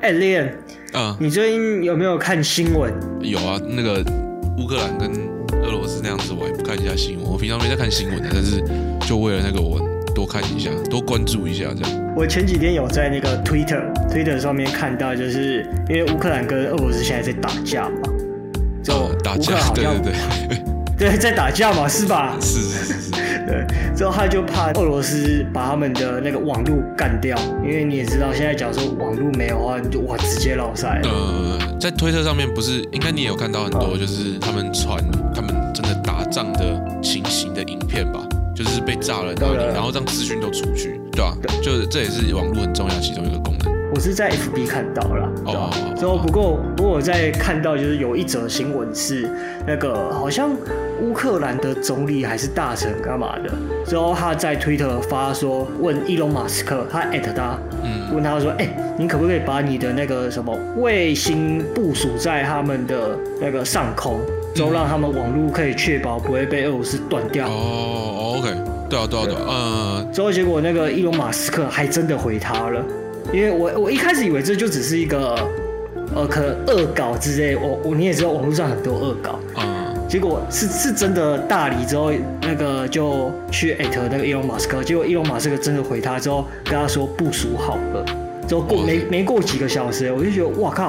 [0.00, 0.48] 哎，Leon，
[0.94, 2.90] 嗯，你最近有没有看新闻？
[3.20, 4.02] 有啊，那个
[4.56, 5.10] 乌克兰跟
[5.62, 7.26] 俄罗斯那样子，我也不看一下新闻。
[7.30, 8.64] 我平常没在看新闻的，但是
[9.06, 9.78] 就为了那个，我
[10.14, 12.14] 多看一下，多关注一下这样。
[12.16, 18.08] 我前几天有在那个 Twitter Twitter 上面看到，就是因为乌克兰跟俄罗斯现在在打架嘛，
[18.82, 20.64] 就打架，对对对。
[21.00, 22.36] 对，在打架嘛，是吧？
[22.40, 23.10] 是是是是。
[23.46, 23.66] 对，
[24.00, 31.02] 之后他就怕俄罗斯把他们的那个网络干掉，因为你也知道，现在假如说网络没有的话，你就哇直接老赛。
[31.04, 34.96] 呃，在推特上面不是，应该你也有看到很多，就是他们传
[35.34, 38.26] 他们真的打仗的情形的影片吧？
[38.56, 41.36] 就是被炸了，然后然后让资讯都出去，对吧？
[41.42, 43.70] 对，就这也是网络很重要其中一个功能。
[43.94, 45.70] 我是在 FB 看到了，对吧？
[45.94, 49.30] 之后不过不过我在看到就是有一则新闻是
[49.66, 50.56] 那个好像。
[51.00, 53.50] 乌克兰的总理还是大臣干嘛的？
[53.86, 64.20] 之后他在推特发说，问伊隆马斯克，他艾特他，嗯，问他说，哎、欸，你可不可以把你的那个什么卫星部署在他们的那个上空，
[64.54, 67.48] 之后让他们网络可以确保不会被俄罗斯断掉？
[67.48, 68.54] 哦，OK，
[68.88, 70.12] 对啊，对啊，对啊，嗯。
[70.12, 72.84] 之后结果那个伊隆马斯克还真的回他了，
[73.32, 75.34] 因为我我一开始以为这就只是一个
[76.14, 79.79] 呃，可能恶搞之类，我我你也知道网络上很多恶搞，嗯。
[80.10, 82.10] 结果是是真的大理之后，
[82.42, 88.04] 那个就去艾特那个伊隆马斯克，结果伊隆马斯克真的回他之后，跟他说部署好了，
[88.48, 90.88] 之后过没没过几个小时，我就觉得哇靠，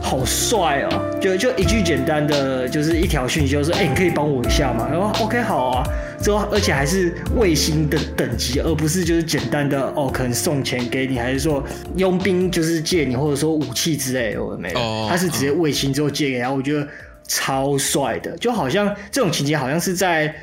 [0.00, 1.18] 好帅哦！
[1.20, 4.88] 就就一句简单的，就是一条讯息，就是哎、欸，你可以帮我一下吗？
[4.88, 5.82] 然后 OK 好啊，
[6.22, 11.60] 之后而且还是卫星的等级，而不是就是简单的哦，可能送钱给你，还是说
[11.96, 16.86] 佣兵就是借你，或者说武器之类的，我没有，他是直接卫星之后借给他，我觉得。
[17.30, 20.34] 超帅的，就好像这种情节，好像是在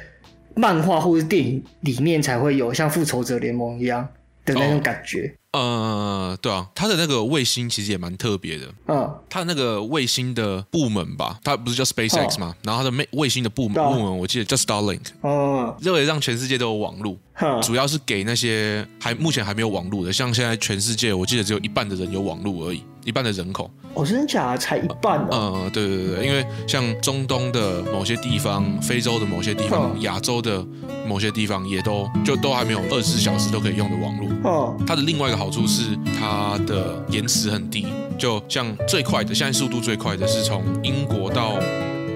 [0.55, 4.07] 漫画或者电影里面才会有，像复仇者联盟一样
[4.45, 5.35] 的那种感觉。
[5.51, 8.65] 哦、呃，对啊，他的那个卫星其实也蛮特别的。
[8.87, 12.55] 嗯，他那个卫星的部门吧，他不是叫 SpaceX 吗？
[12.55, 15.01] 哦、然后他的卫卫星的部门部门，我记得叫 Starlink。
[15.21, 22.83] 哦，认为让全世界都有网络，嗯、主要是给那些还目前还没有网络的，像现在全世界，我记得只有一半的人有网络而已。
[23.07, 25.29] 一半的人口，哦，真的假的才一半呢？
[25.31, 30.61] 嗯，对对对，因为像中东的某些地方、非洲的某些地方、亚洲的
[31.07, 34.27] 某些地方，也都就都还没有二十四小时都可以用的网络。
[34.43, 37.87] 哦，它的另外一个好处是它的延迟很低，
[38.17, 41.53] 就像最快的，现在速度最快的是从英国到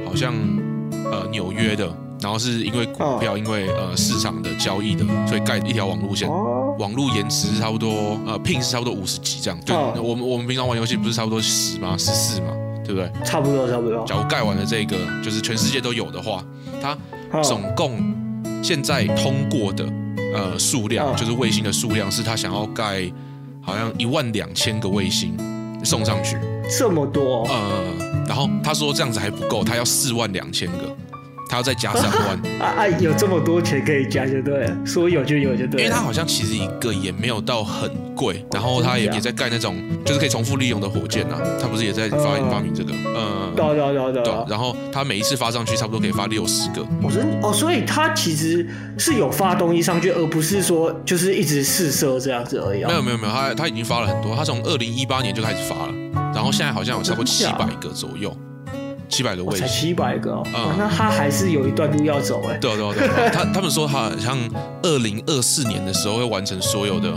[0.06, 0.34] 好像
[1.10, 1.90] 呃纽约的。
[2.22, 6.30] 然后是因为股票，因为呃市场的交易的，所以盖一条网路线，
[6.80, 9.60] 网络延迟差不多呃 ping 是差不多五十几这样。
[9.66, 11.96] 对，我们我们平常玩游戏不是差不多十吗？
[11.98, 12.48] 十四嘛，
[12.84, 13.12] 对不对？
[13.24, 14.04] 差不多差不多。
[14.06, 16.44] 假如盖完了这个，就是全世界都有的话，
[16.82, 16.98] 它
[17.42, 18.14] 总共
[18.64, 19.86] 现在通过的
[20.34, 23.12] 呃数量，就是卫星的数量，是他想要盖
[23.62, 25.38] 好像一万两千个卫星
[25.84, 26.38] 送上去。
[26.70, 27.44] 这么多？
[27.48, 30.96] 呃，然后他说这样子还不够，他要四万两千个。
[31.52, 32.88] 他要再加三 万啊啊！
[32.88, 35.84] 有这么多钱可以加就对了，说有就有就对了。
[35.84, 39.76] 因为他好像其实一个也没有到很贵，然后他也也在盖那种
[40.06, 41.36] 就是可以重复利用的火箭呐。
[41.62, 42.94] 他不是也在发明发明这个？
[42.94, 44.34] 嗯，对对对对。
[44.48, 46.88] 然后他每一次发上去差不多可以发六十个。
[47.04, 48.66] 我说哦，所以他其实
[48.98, 52.86] 是有发东西上去，而不是说就是一直试射这样子而已。
[52.86, 55.94] 没有没有没有，他他已经发了很多，他从二零一八年就开始发了，
[56.34, 58.34] 然后现在好像有差不多七百个左右。
[59.12, 62.58] 七百个位置，才七百个哦，嗯，那他还是有一段路要走哎。
[62.58, 64.38] 对对对，他他们说他好像
[64.82, 67.12] 二零二四年的时候会完成所有的，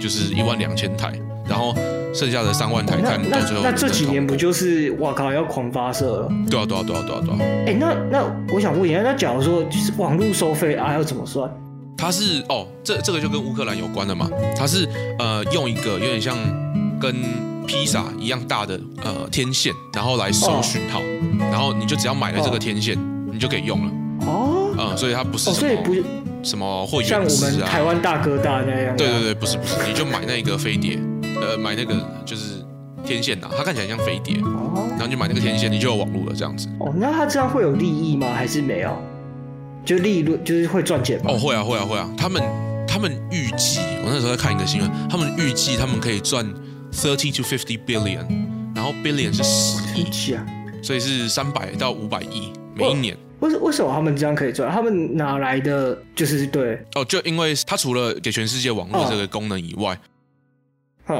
[0.00, 1.12] 就是一万两千台，
[1.48, 1.74] 然后
[2.14, 3.62] 剩下的三万台开幕到最后。
[3.64, 6.28] 那这几年不就是哇靠要狂发射了？
[6.48, 7.38] 对啊对啊对啊对啊对啊。
[7.66, 8.24] 哎，那那
[8.54, 11.50] 我想问一下，那假如说就是网络收费啊，要怎么算？
[11.98, 14.88] 他是哦，这这个就跟乌克兰有关的嘛，他是
[15.18, 16.36] 呃用一个有点像
[17.00, 17.51] 跟。
[17.66, 21.00] 披萨一样大的呃天线，然后来收讯号，
[21.50, 22.98] 然后你就只要买了这个天线，
[23.32, 23.92] 你就可以用了。
[24.26, 26.04] 哦，嗯，所以它不是什么
[26.42, 28.96] 什么会员制啊，像我们台湾大哥大那样。
[28.96, 30.98] 对对对，不是不是，你就买那个飞碟，
[31.40, 31.94] 呃，买那个
[32.24, 32.64] 就是
[33.04, 34.36] 天线呐，它看起来像飞碟，
[34.90, 36.68] 然后就买那个天线，你就有网络了这样子。
[36.80, 38.28] 哦，那它这样会有利益吗？
[38.34, 38.96] 还是没有？
[39.84, 41.32] 就利润就是会赚钱吗？
[41.32, 42.42] 哦，会啊会啊会啊，他们
[42.86, 46.46] 他们预计，我那时候在看一个新闻，他们预计他们可以赚。
[46.92, 48.26] Thirty to fifty billion，
[48.76, 50.46] 然后 billion 是十亿啊，
[50.82, 53.16] 所以是三百到五百亿每一年。
[53.40, 54.70] 为为什么他们这样可以赚？
[54.70, 56.00] 他们哪来的？
[56.14, 59.98] 就是对哦，就因为他除了给全世界网络这个功能以外，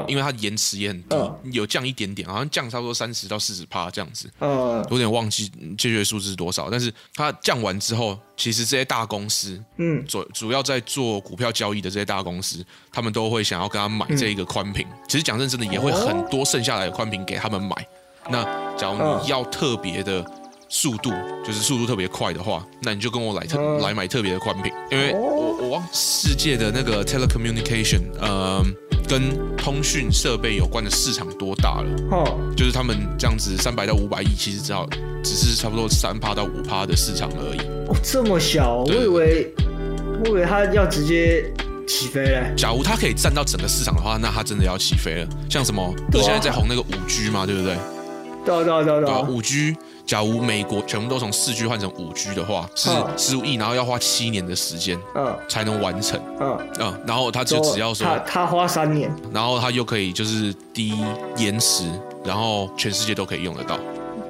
[0.07, 1.15] 因为它延迟也很低，
[1.51, 4.29] 有降一点点，好像降差不多三十到四十趴这样子。
[4.39, 14.87] 嗯，有点忘记确切数字是多少，但是它降完之后，其实这些大公司，嗯，主主要在做股票交易的这些大公司，他们都会想要跟他买这一个宽屏。
[15.07, 17.75] 其实讲认真的，也会很多剩下来的宽屏给他们买。
[18.29, 18.43] 那
[18.77, 20.25] 假如你要特别的。
[20.73, 21.13] 速度
[21.45, 28.59] 就是速度特别快的话，那你就跟我来特、嗯、来买特别的宽屏，因为我我忘世界的那个 telecommunication，呃，
[29.07, 29.21] 跟
[29.55, 31.89] 通讯设备有关的市场多大了？
[32.11, 34.89] 嗯、就是他们这样子三百到五百亿，其实只好
[35.23, 37.59] 只是差不多三趴到五趴的市场而已。
[37.87, 39.53] 哦，这么小，对我以为
[40.23, 41.45] 我以为他要直接
[41.87, 42.51] 起飞嘞。
[42.57, 45.29] 假如他可以占到整个市场的话，那他真的要起飞了。
[45.47, 47.77] 像什么，不是现在在红那个五 G 嘛，对不对？
[48.43, 49.77] 对对对对，五 G。
[50.05, 56.57] 假如美国全部都从四 G 换成五 G 的话，是十五亿，然后要花七年的时间，嗯，才能完成，嗯。
[56.79, 60.93] 嗯，然后他就只要说他他花三年，然后他又可以就是低
[61.37, 61.85] 延迟，
[62.25, 63.79] 然后全世界都可以用得到，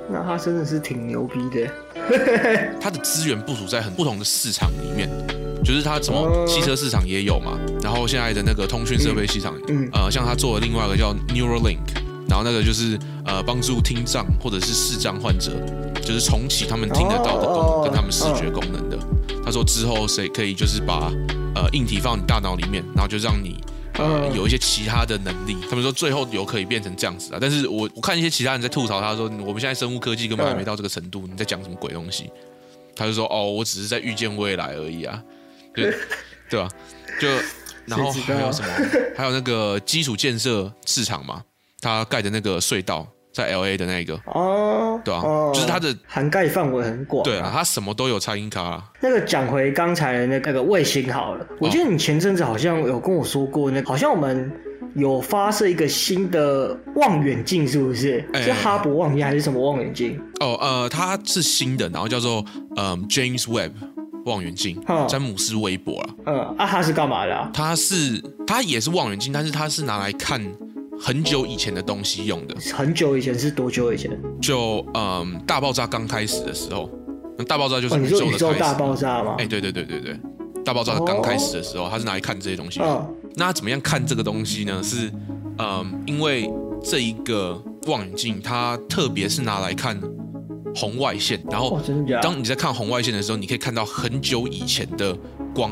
[0.09, 1.67] 那他真的是挺牛逼的。
[2.79, 5.09] 他的资源部署在很不同的市场里面，
[5.63, 11.79] 就是他什么汽车市场也有嘛，然后现在的那个通讯设备市场，嗯，呃，像他做的另外一个叫 Neuralink。
[12.33, 12.97] 然后那个就是
[13.27, 15.51] 呃帮助听障或者是视障患者，
[16.01, 18.97] 就是重启他们听得到的功能跟他们视觉功能的。
[19.45, 21.11] 他说之后谁可以就是把
[21.53, 23.63] 呃硬体放你大脑里面，然后就让你
[23.99, 25.55] 呃有一些其他的能力。
[25.69, 27.37] 他们说最后有可以变成这样子啊。
[27.39, 32.31] 但是我我看一些其他人在吐槽，他说我们现在生物科技根本还没到这个程度，你在讲什么鬼东西？
[32.95, 35.21] 他就说哦，我只是在预见未来而已啊，
[35.75, 35.93] 对
[36.49, 36.67] 对吧？
[37.21, 37.27] 就
[37.85, 38.69] 然后还有什么？
[39.15, 41.43] 还有那个基础建设市场嘛。
[41.83, 47.23] 他盖的那个隧道在 L A 的那个哦，对啊，哦、就是它的涵盖范围很广。
[47.23, 48.83] 对啊，它什么都有插音卡、啊。
[49.01, 54.51] 那个讲回刚才的那个卫星好了，我记得你前阵子好像有跟我说过，那个好像我们
[54.95, 58.23] 有发射一个新的望远镜，是不是？
[58.33, 60.21] 欸、是哈勃望远镜还是什么望远镜？
[60.39, 62.45] 哦，呃，它是新的，然后叫做
[62.75, 63.71] 呃 James Webb
[64.25, 66.09] 望远镜，詹姆斯韦伯啊。
[66.27, 67.49] 嗯，啊，它是干嘛的、啊？
[67.51, 70.39] 它是它也是望远镜，但是它是拿来看。
[70.99, 74.11] 很久以前的东西用的，很久以前是多久以前？
[74.41, 76.89] 就嗯，大爆炸刚开始的时候，
[77.37, 79.35] 那大爆炸就是宇宙的开大爆炸吗？
[79.37, 80.19] 哎，对对对对对，
[80.63, 82.79] 大爆炸刚开始的时候，他是拿来看这些东西。
[82.81, 83.05] 嗯，
[83.35, 84.81] 那他怎么样看这个东西呢？
[84.83, 85.11] 是
[85.57, 86.49] 嗯，因为
[86.83, 89.99] 这一个望远镜，它特别是拿来看
[90.75, 91.79] 红外线，然后
[92.21, 95.15] 当你在看红外线的时候，你可以看到很久以前的
[95.53, 95.71] 光。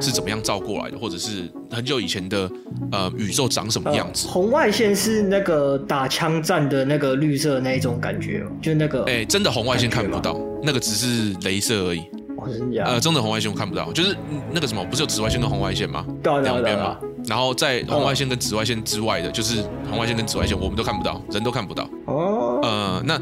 [0.00, 2.50] 是怎么样照过来的，或者是很久以前的
[2.92, 4.26] 呃宇宙长什么样子？
[4.26, 12.00] 呃、红外线是那个打枪战的那个绿色那一种感觉，就那个哎、欸，真的红外线看不到，那个只是镭射而已。
[12.38, 14.14] 哦、真的呃，真的红外线我看不到，就是
[14.52, 16.04] 那个什么，不是有紫外线跟红外线吗？
[16.22, 16.96] 两边嘛。
[17.26, 21.88] 然后在红外线跟紫外线之外的，就是红外线跟紫外线，我们都看不到，人都看不到。
[22.04, 22.60] 哦。
[22.62, 23.20] 呃，那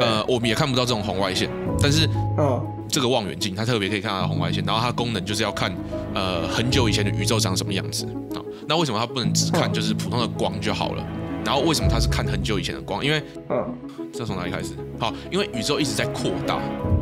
[0.00, 1.48] 呃，我们也看不到这种红外线，
[1.80, 2.60] 但是嗯。
[2.86, 5.74] 这个望远镜它特别可以看到红外线，然后它功能就是要看，
[6.14, 8.40] 呃，很久以前的宇宙长什么样子啊。
[8.66, 11.04] 那为什么它不能只看就是普通的光就好了？
[11.44, 13.04] 然后为什么它是看很久以前的光？
[13.04, 13.76] 因为，嗯，
[14.12, 14.70] 这从哪里开始？
[14.98, 16.58] 好，因为宇宙一直在扩大，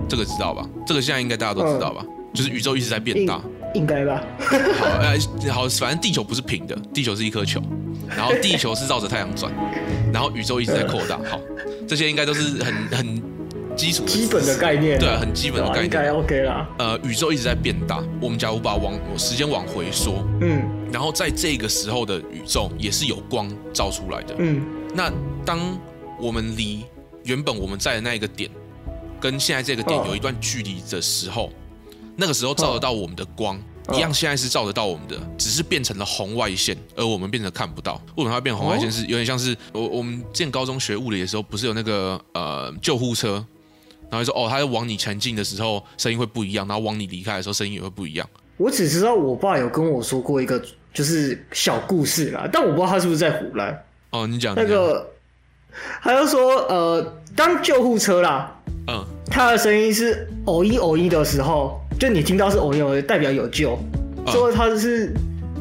[0.08, 0.68] 这个知道吧？
[0.86, 2.04] 这个现在应该大家都知道吧？
[2.34, 3.40] 就是宇宙一直在变大，
[3.74, 4.20] 应该吧？
[4.40, 5.16] 好，呃，
[5.52, 7.62] 好，反正地球不是平的，地球是一颗球，
[8.08, 9.52] 然后地球是绕着太阳转，
[10.12, 11.18] 然后宇宙一直在扩大。
[11.30, 11.38] 好，
[11.86, 13.22] 这些应该都是很很。
[13.76, 16.68] 基础基本的概念，对啊，很基本的概念，应该 OK 啦。
[16.78, 20.62] 呃，宇宙一直在变大，我们假如把往时间往回缩，嗯，
[20.92, 24.62] 然后在这个时候的宇宙也是有光照出来的，嗯，
[24.94, 25.10] 那
[25.44, 25.58] 当
[26.20, 26.84] 我们离
[27.24, 28.50] 原本我们在的那一个点，
[29.20, 31.52] 跟现在这个点有一段距离的时候，哦、
[32.16, 33.56] 那个时候照得到我们的光，
[33.88, 38.00] 哦、一样现在是照得到我们的，只是变成了红外线，而我们变成看不到。
[38.16, 38.92] 为什么它变红外线？
[38.92, 43.44] 是有点像是我我们建高中学物理的时候，不是有那个呃救护车？
[44.12, 48.28] 然后就说哦，他在往你前进的时候声音会不一样，然后往你离开的时候声音也会不一样。
[48.58, 53.82] 我只知道我爸有跟我说过一个就是小故事啦，但我不知道他是不是在唬烂。
[54.10, 55.08] 哦，你讲那个，
[56.02, 58.54] 他就说呃，当救护车啦，
[58.88, 63.78] 嗯，他的声音是偶一偶一的时候，就你听到是偶一偶一，代表有救。
[64.26, 65.14] 说他是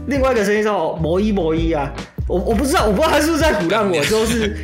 [0.08, 1.90] 另外一个声音叫某一某一啊，
[2.32, 4.58] 我我不知道，我不知道他是不是在鼓浪我，就是。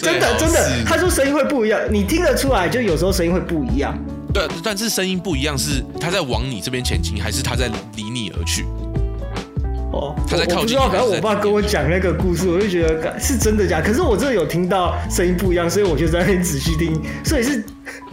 [0.00, 3.92] 真的真的，他说声音会不一样，你听得出来，就有时候声音会不一样。
[4.32, 8.64] 对，但是声音不一样，是他在往你这边前进，还是他在离你而去？
[9.92, 10.58] 哦，他在靠近。
[10.58, 13.80] 我不知道，反正我爸跟我讲那个故事，我就觉得是真的假。
[13.80, 17.00] 可是我真的有听到声音不一样，所以我就在那边仔细听。
[17.24, 17.64] 所以是，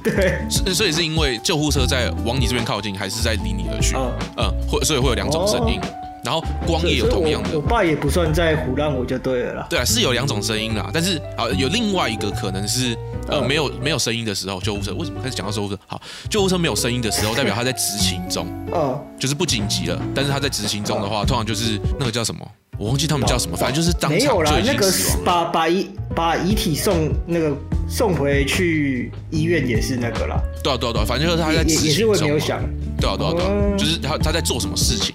[0.01, 3.95] 对，所以是因为救护车在往你这边靠近，还是在离你而去？
[3.95, 5.79] 嗯嗯，会所以会有两种声音。
[6.23, 7.49] 然后光也有同样的。
[7.53, 9.67] 我，我爸也不算在胡乱我就对了啦。
[9.69, 12.97] 对啊，是有两种声音啦，但是啊，有另外一个可能是
[13.27, 15.79] 呃没有没有声音的时候，救护车为什么开始讲到救护车？
[15.87, 20.01] 好，救护车没有声音的时候，代表他在执勤中，嗯，就是不紧急了。
[20.13, 22.45] 但是他在执行中的话，通常就是那个叫什么？
[22.77, 24.51] 我忘记他们叫什么，反正就是当场就已经死亡了。
[24.51, 27.53] 没有啦，那个把把遗把遗体送那个
[27.89, 30.39] 送回去医院也是那个啦。
[30.63, 31.89] 对啊对啊对啊，反正就是他在执行中。
[31.89, 32.61] 也是我没有想。
[32.97, 35.13] 对啊对啊对啊，就是他他在做什么事情，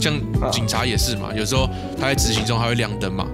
[0.00, 0.14] 像
[0.50, 3.26] 警察也是嘛，有时候他在执行中他会亮灯嘛，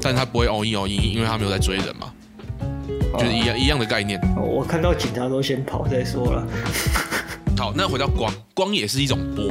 [0.00, 2.12] 但是他不会哦一哦一，因为他没有在追人嘛，
[3.18, 4.20] 就是一样一样的概念。
[4.36, 6.46] 我看到警察都先跑再说了。
[7.56, 9.50] 好，那回到光，光也是一种波。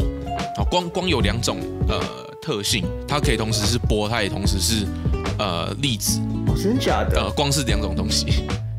[0.55, 1.57] 好，光光有两种
[1.87, 2.01] 呃。
[2.39, 4.87] 特性，它可以同时是波，它也同时是
[5.37, 6.21] 呃粒子。
[6.47, 7.19] 哦，真假的？
[7.19, 8.25] 呃，光是两种东西，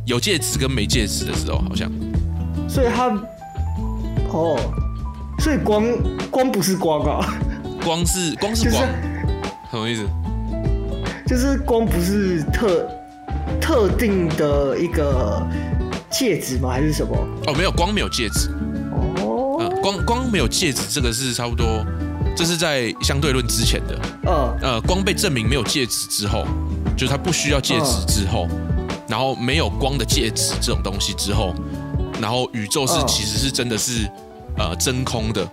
[0.07, 1.93] 有介质跟没介质的时候，好像。
[2.67, 3.09] 所以它，
[4.33, 4.59] 哦，
[5.41, 5.85] 所以光
[6.31, 7.39] 光不是光啊？
[7.89, 8.83] 光是光是光，
[9.71, 10.07] 什么意思？
[11.27, 12.87] 就是光不是特
[13.59, 15.43] 特定的一个
[16.11, 16.69] 介质吗？
[16.69, 17.17] 还是什么？
[17.47, 18.51] 哦，没有，光没有介质。
[19.23, 19.57] 哦。
[19.59, 21.83] 呃，光光没有介质，这个是差不多。
[22.37, 26.45] 这是在相对论之前的，呃呃，光被证明没有介质之后，
[26.95, 28.47] 就是它不需要介质之后，
[29.09, 31.55] 然后没有光的介质这种东西之后，
[32.21, 34.07] 然后宇宙是其实是真的是
[34.59, 35.49] 呃真空的，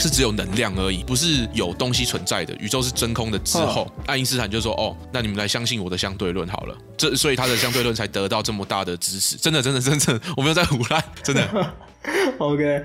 [0.00, 2.54] 是只有能量而已，不是有东西存在的。
[2.56, 9.36] 宇宙是真空的之后，爱因斯坦就说：“哦，那你们来相信我的相对论好了。”这所以他的相对论才得到这么大的支持。
[9.36, 11.74] 真的，真的，真的，我没有在胡乱，真的。
[12.38, 12.82] OK。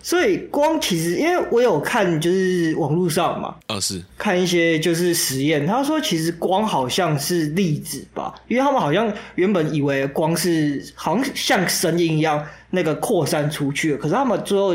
[0.00, 5.66] 所以光其实，因为我有看，就是网络上嘛，呃，是看一些就是实验。
[5.66, 14.74] 他说，其实光好像是粒子吧，因为他们好像原本以为光是好像像声音一样那个扩散出去，可是他们最后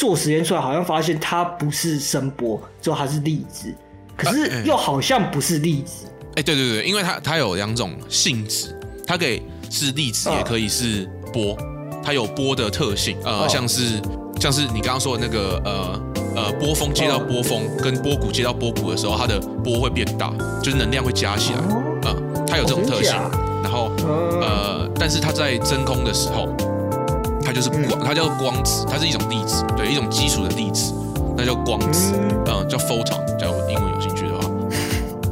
[0.00, 3.70] 做实验出来，好像发现它不是声波，最后它是粒子，
[4.16, 6.06] 可是又好像不是粒子。
[6.28, 8.74] 哎、欸，对对对，因为它它有两种性质，
[9.06, 11.54] 它可以是粒子，也可以是波，
[12.02, 14.00] 它有波的特性，呃，像是。
[14.40, 16.00] 像是你刚刚说的那个呃
[16.34, 21.58] 呃波峰接到波峰跟波谷接到波谷的时候，它的波会变大，就是能量会加起来，
[22.08, 22.16] 啊，
[22.46, 23.12] 它有这种特性。
[23.62, 23.92] 然后
[24.40, 26.48] 呃，但是它在真空的时候，
[27.50, 30.94] 它就是光，它叫做光子，它是一种粒子，对，一种基础的粒子，
[31.36, 32.12] 那叫光子，
[32.46, 34.48] 嗯，叫 photon，叫英文有兴趣的话，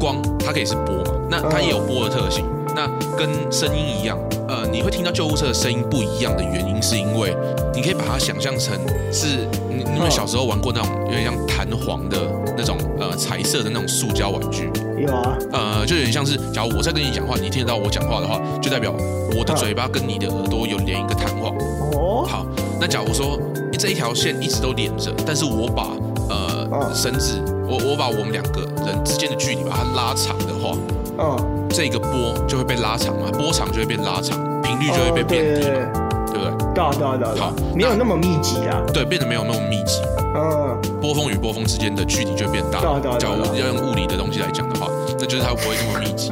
[0.00, 2.44] 光它可以是波嘛，那它也有波的特性。
[2.78, 4.16] 那跟声音一样，
[4.47, 7.35] 呃，你会听到救护车的声音不一样的原因，是因为
[7.75, 8.78] 你可以把它想象成
[9.12, 12.16] 是你你们小时候玩过那种有点像弹簧的
[12.56, 14.70] 那种呃彩色的那种塑胶玩具。
[14.97, 15.37] 有啊。
[15.52, 18.94] 呃，就有点像是，假如我在跟你讲话，你听得到我讲话的话，就代表
[19.37, 21.52] 我的嘴巴跟你的耳朵有连一个弹簧。
[21.94, 22.25] 哦。
[22.25, 22.47] 好，
[22.80, 23.40] 那假如说
[23.76, 25.88] 这一条线一直都连着，但是我把
[26.28, 30.78] 呃绳子，我我把我们两个人之间的距离把它拉长的话，
[31.18, 31.57] 嗯。
[31.70, 36.78] 这个波就会被拉长嘛，波长就会变拉长，频率就会被变低嘛，哦、对，对，对，对不对？
[36.98, 38.82] 对对对，好，没有那么密集啦。
[38.92, 40.00] 对，变得没有那么密集。
[40.34, 42.80] 嗯，波峰与波峰之间的距离就会变大。
[42.80, 43.18] 对对对。
[43.18, 46.30] 假如要用物理的东西来讲的话，那就是它不会那么密集。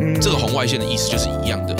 [0.00, 1.74] 嗯，这个红外线的意思就是一样的。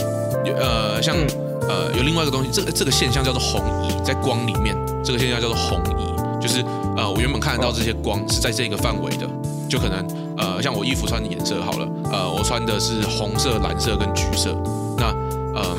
[0.59, 1.26] 呃，像、嗯、
[1.69, 6.64] 呃有另外一个东西，这个这个现象叫做红移，在光里面，这个现象叫做红移，就是
[6.97, 9.28] 呃我原本看得到这些光是在这个范围的，
[9.69, 10.04] 就可能。
[10.61, 14.55] 呃，像我衣服穿的颜色好了，呃，我穿的是红色、蓝色跟橘色。
[14.99, 15.07] 那
[15.55, 15.75] 呃，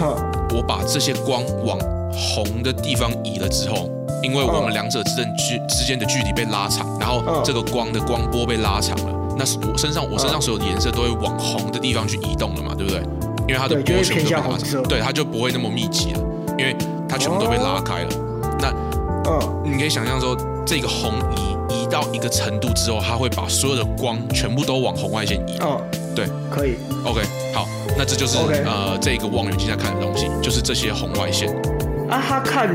[0.55, 1.77] 我把这些光往
[2.11, 3.87] 红的地方移了之后，
[4.23, 13.01] 因为我们两者之间距之间的距离被拉长，然后这个光的光波被拉长了，那是我身上我身上所有的颜色都会往红的地方去移动了嘛，对不对？
[13.47, 16.19] 因为它的波全部都被拉长，对，它就不会那么密集了，
[16.57, 16.75] 因为
[17.07, 18.09] 它全部都被拉开了。
[18.59, 18.73] 那
[19.29, 20.35] 嗯，你可以想象说
[20.65, 21.50] 这个红移。
[21.91, 25.57] 到一个程度之后，它会把所有的光全部都往红外线移。
[25.59, 25.81] 哦，
[26.15, 26.77] 对，可以。
[27.05, 27.21] OK，
[27.53, 27.67] 好，
[27.97, 31.49] 那这就是.呃，这个望远镜在看的东西，就是这些红外线。
[32.09, 32.73] 啊，他看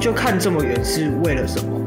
[0.00, 1.80] 就看这么远是为了什么？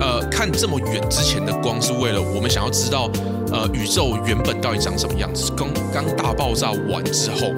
[0.00, 3.10] 呃，看这么远之前的光是为了我们想要知道，
[3.52, 7.52] 呃，宇宙原本到底长什么样子，刚刚大爆炸完之后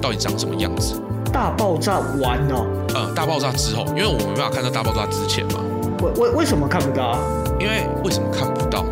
[0.00, 0.94] 到底长什么样子？
[1.32, 2.66] 大爆炸完哦。
[2.94, 5.60] 呃，大爆炸之后，因为我们没办法看到大爆炸之前嘛。
[6.02, 7.18] 为为为什么看不到啊？
[7.60, 8.84] 因为为什么看不到？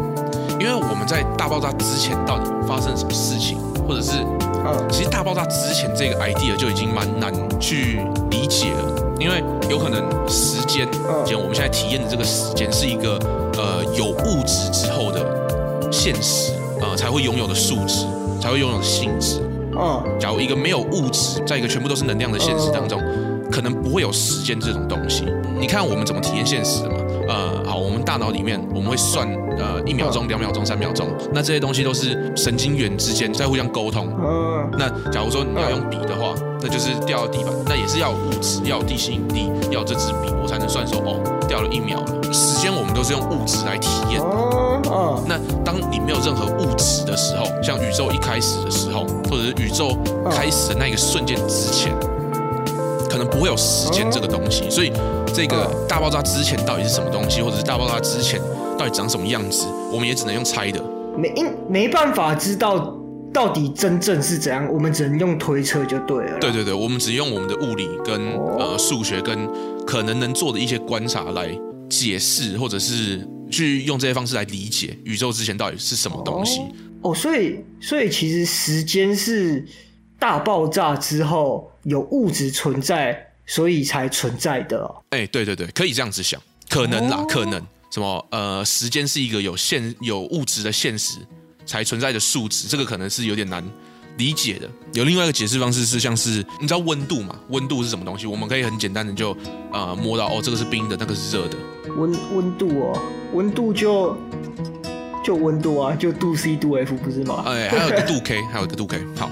[0.60, 4.12] 因为我们在大爆炸之前到底发生什么事情，或者是，
[4.90, 8.94] 其实大爆炸之前这个 idea 就已经蛮难去理解了。
[9.18, 10.86] 因为有可能时间，
[11.24, 13.18] 就我们现在体验的这个时间是一个
[13.56, 15.24] 呃有物质之后的
[15.90, 18.06] 现实啊、呃、才会拥有的数值，
[18.40, 19.40] 才会拥有的性质。
[19.76, 23.00] 嗯，假如一个没有物质，在一个全部都是能量的现实当中，
[23.50, 25.24] 可能不会有时间这种东西。
[25.58, 26.96] 你看我们怎么体验现实的嘛？
[27.28, 34.08] 呃，好，我们大脑里面我们会算呃一秒钟、两秒钟、三秒钟，那这些东西都是神经元之间在互相沟通。
[34.78, 42.32] 那假如说你要用笔的话，那就是掉到地板，那也是要有物质，要有地心引力，要有这支笔，我才能算说哦，掉了一秒了。
[42.32, 44.20] 时间我们都是用物质来体验。
[44.20, 45.22] 哦。
[45.26, 49.96] 那当你没有任何物质的时候，像宇宙一开始的时候，或者是宇宙
[50.30, 51.92] 开始的那个瞬间之前，
[53.08, 54.68] 可能不会有时间这个东西。
[54.70, 54.92] 所以
[55.34, 58.40] 这个大爆炸之前到底是什么东西，或者是大爆炸之前
[58.78, 60.82] 到底长什么样子，我们也只能用猜的。
[61.16, 61.32] 没
[61.68, 62.94] 没办法知道。
[63.30, 64.66] 到底真正是怎样？
[64.72, 66.38] 我们只能用推测就对了。
[66.40, 69.46] 对对对，我们只用我们的物理跟呃数学跟
[69.86, 71.46] 可能能做的一些观察来
[71.90, 76.62] 解释，或者是去用这些方式来理解宇宙之前到底是什么东西。
[77.02, 79.62] 哦，所以所以其实时间是
[80.18, 84.88] 大爆炸之后有物质存在，所以才存在的。
[85.10, 91.18] 哎，对对对，可以这样子想，可能啦，可能什么呃，时间是一个有现有物质的现实。
[91.66, 93.62] 才存在的数值，这个可能是有点难
[94.16, 94.66] 理解的。
[94.94, 97.38] 有另外一个解释方式是，像是你知道温度嘛？
[97.50, 98.24] 温度是什么东西？
[98.24, 99.36] 我们可以很简单的就
[99.70, 101.58] 呃摸到哦，这个是冰的，那个是热的。
[101.94, 102.98] 温温度哦，
[103.34, 104.16] 温度就
[105.22, 107.44] 就温度啊，就度 C 度 F 不是吗？
[107.46, 108.98] 哎，还有一个度 K，还有一个度 K。
[109.14, 109.30] 好，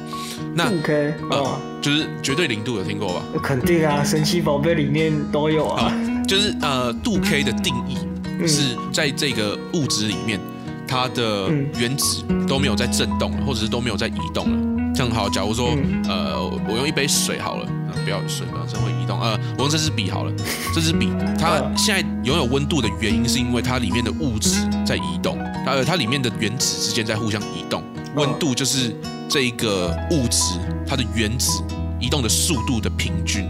[0.57, 3.23] 那度 K 呃，就是绝对零度有听过吧？
[3.43, 5.93] 肯定啊，神奇宝贝里面都有啊。
[6.27, 10.41] 就是呃，度 K 的定义是在这个物质里面。
[10.89, 14.93] 它的原子都没有在震动了，或者是都没有在移动了。
[14.95, 15.77] 这样好，假如说，
[16.09, 17.67] 呃，我用一杯水好了，
[18.05, 19.21] 不要水本身会移动。
[19.21, 20.33] 呃，我用这支笔好了，
[20.73, 25.37] 这支笔它现在拥有温度的原因是因为它里面的物质在移动，
[25.67, 27.83] 呃，它里面的原子之间在互相移动。
[28.15, 28.95] 温度就是
[29.29, 30.43] 这一个物质
[30.87, 31.63] 它的原子
[32.01, 33.49] 移动的速度的平均。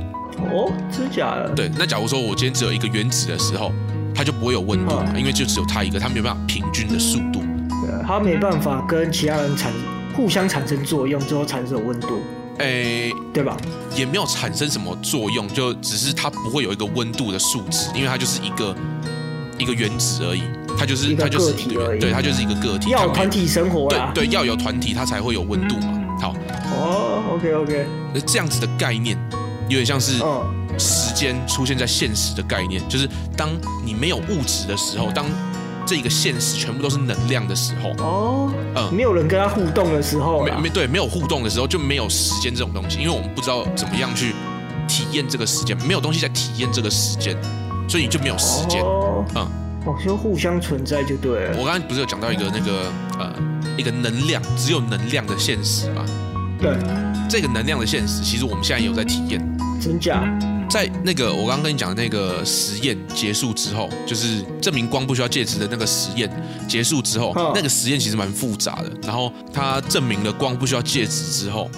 [0.52, 1.50] 哦，真假的？
[1.54, 3.72] 对，那假如说我今天只有一个原子的时候。
[4.18, 7.40] 它就不会有温度嘛，因为就只有它一个，它没有办法平均的速度。
[7.68, 9.70] 对，它没办法跟其他人产
[10.14, 12.22] 互相产生作用，之后产生温度。
[12.56, 13.54] 哎，对吧？
[13.94, 18.74] 也没有产生什么作用，就只是它不会有一个温度的数值，因为它就是一个
[19.58, 20.40] 一个原子而已，
[20.78, 22.90] 它就是它就是一个对，它就是一个个体。
[22.90, 24.12] 要团体生活啊。
[24.14, 26.00] 对对，要有团体，它才会有温度嘛。
[26.20, 26.34] 好。
[26.76, 27.86] 哦，OK OK。
[28.14, 29.18] 那这样子的概念，
[29.68, 30.22] 有点像是。
[30.78, 33.48] 时间出现在现实的概念，就是当
[33.82, 35.24] 你没有物质的时候，当
[35.86, 44.34] 这个现实全部都是能量的时候，哦，嗯，没有人跟他互动的时候，没没对，没有互动的时候就没有时间这种东西，因为我们不知道怎么样去
[44.86, 47.34] 体验这个时间，没有东西在体验这个时间，
[47.88, 49.48] 所以你就没有时间，哦、嗯，
[49.86, 51.56] 哦，就互相存在就对了。
[51.58, 53.34] 我刚才不是有讲到一个那个呃
[53.78, 56.04] 一个能量，只有能量的现实吗？
[56.60, 56.76] 对，
[57.28, 59.40] 这个能量的现实，其实我们现在也有在体验，
[59.80, 60.22] 真假？
[60.68, 66.28] 在那个我刚刚跟你讲的那个实验结束之后，就是证明光不需要介质的那个实验
[66.66, 68.90] 结束之后，那个实验其实蛮复杂的。
[69.02, 71.70] 然后他证明了光不需要介质之后，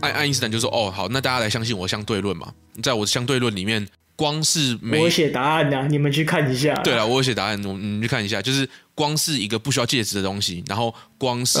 [0.00, 2.52] 爱爱因斯坦就说：“哦，好，那大家来相信我相对论嘛。
[2.82, 3.86] 在我的相对论里面，
[4.22, 6.72] 光是没我写答案的，你们去看一下。
[6.84, 11.58] 对了，我有写答案，我你们去看一下，就是光是一个不需要介质的东西，然后光是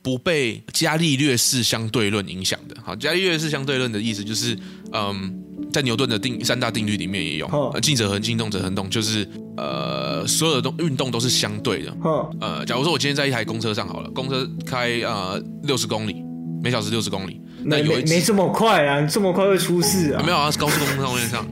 [0.00, 2.76] 不被伽利略式相对论影响的。
[2.84, 4.56] 好，伽利略式相对论的意思就是，
[4.92, 5.40] 嗯。”
[5.72, 11.92] 在牛顿的定三大定律里面也有，呃，静者恒静，动者恒动，就是呃，所有的动运动都是相对的。
[12.40, 16.22] 呃，假如说我今天在一台公车上好了，公车开呃六十公里
[16.62, 19.02] 每小时六十公里，那有没这么快啊？
[19.02, 20.22] 这么快会出事啊？
[20.24, 21.44] 没有啊，是高速公路上面上，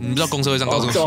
[0.00, 0.98] 你不知道公车会上高速？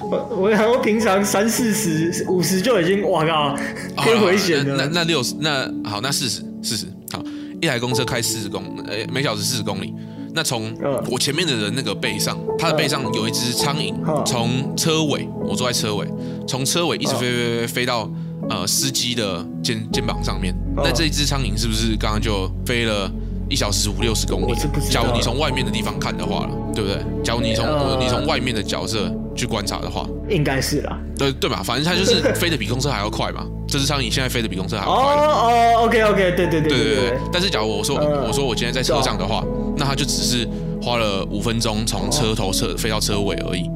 [0.00, 3.56] 我我我平常三四十五十就已经哇靠，
[3.96, 4.76] 太危险了。
[4.76, 7.22] 那那六十那好，那四十四十好，
[7.60, 9.94] 一台公车开四十公呃每小时四十公里。
[10.34, 10.74] 那从
[11.10, 13.94] 我前面的人那个背上，他的背上有一只苍蝇，
[14.24, 16.06] 从车尾，我坐在车尾，
[16.48, 18.10] 从车尾一直飞飞飞飞到
[18.48, 20.54] 呃司机的肩肩膀上面。
[20.74, 23.10] 那这一只苍蝇是不是刚刚就飞了
[23.48, 24.54] 一小时五六十公里？
[24.90, 26.98] 假如你从外面的地方看的话了，对不对？
[27.22, 27.66] 假如你从
[28.00, 30.98] 你从外面的角色去观察的话，应该是啦。
[31.18, 31.62] 对对吧？
[31.64, 33.46] 反正它就是飞得比公车还要快嘛。
[33.68, 35.02] 这只苍蝇现在飞得比公车还要快。
[35.02, 37.18] 哦哦，OK OK，对对对对对对。
[37.32, 39.44] 但是假如我说我说我今天在车上的话。
[39.74, 40.46] 那它就只是
[40.82, 43.68] 花了五分钟从车头车飞到车尾而已，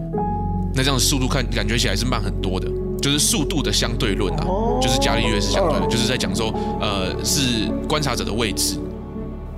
[0.74, 2.68] 那这样的速度看感觉起来是慢很多的，
[3.00, 4.44] 就是速度的相对论啊，
[4.80, 6.52] 就是伽利略是相对的，就是在讲说，
[6.82, 8.78] 呃，是观察者的位置，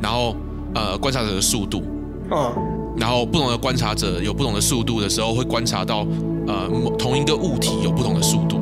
[0.00, 0.34] 然后
[0.74, 1.82] 呃观察者的速度，
[2.96, 6.06] 然后不同的观察者有不同的速度的时候，会观察到
[6.46, 8.60] 呃同一个物体有不同的速度。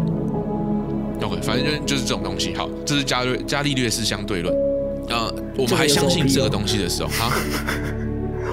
[1.23, 2.55] OK，反正就就是这种东西。
[2.55, 4.55] 好，这是伽利伽利略式相对论。
[5.09, 7.33] 呃，我们还相信这个东西的时候，哈，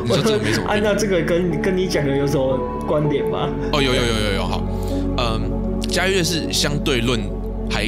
[0.03, 0.67] 你说这个没什么。
[0.71, 3.49] 按照这个跟跟你讲的有什么观点吗？
[3.73, 4.61] 哦，有有有有有，好，
[5.17, 5.41] 嗯，
[5.89, 7.19] 伽利略是相对论
[7.69, 7.87] 还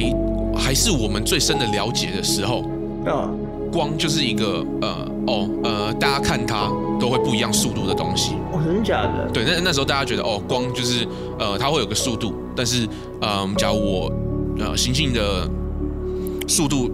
[0.54, 2.62] 还是我们最深的了解的时候
[3.06, 3.30] 啊，
[3.76, 8.32] 光就是一个呃哦呃，大家看它都会不一样速度的东西。
[8.50, 9.28] 哦，真的假的？
[9.34, 11.06] 对，那那时候大家觉得哦，光就是
[11.38, 12.88] 呃，它会有个速度，但是
[13.20, 14.10] 嗯，假如我
[14.58, 15.46] 呃行进的
[16.48, 16.90] 速度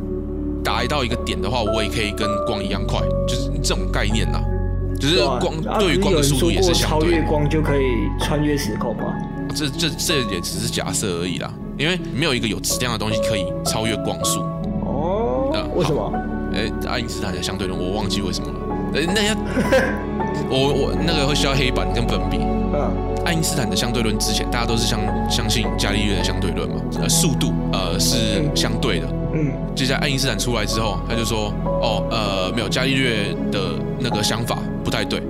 [0.64, 4.44] 达到一个点的话，我也可以跟光一样快，就是这种概念呐、啊。
[4.98, 7.10] 就是光对于光的速度也是相对。
[7.10, 7.84] 超越光就可以
[8.20, 9.14] 穿越时空吗？
[9.54, 14.40] 这这这也只是假设而已啦，因为没有一个有质量的东西可以超越光速。
[14.84, 16.12] 哦，那为什么？
[16.54, 18.54] 哎，爱因斯坦的相对论，我忘记为什么了。
[18.94, 19.34] 哎，那要
[20.50, 22.38] 我我那个会需要黑板跟粉笔。
[22.38, 22.90] 嗯。
[23.24, 26.76] 爱因斯坦的相对论之前，大家都是相相信伽利略的相对论嘛？
[27.00, 29.06] 呃，速度呃是相对的。
[29.34, 29.52] 嗯。
[29.76, 33.60] 接下来爱因斯坦出来之后，他就说：“哦，呃，没有，伽利略的
[34.00, 35.22] 那个想法不太对。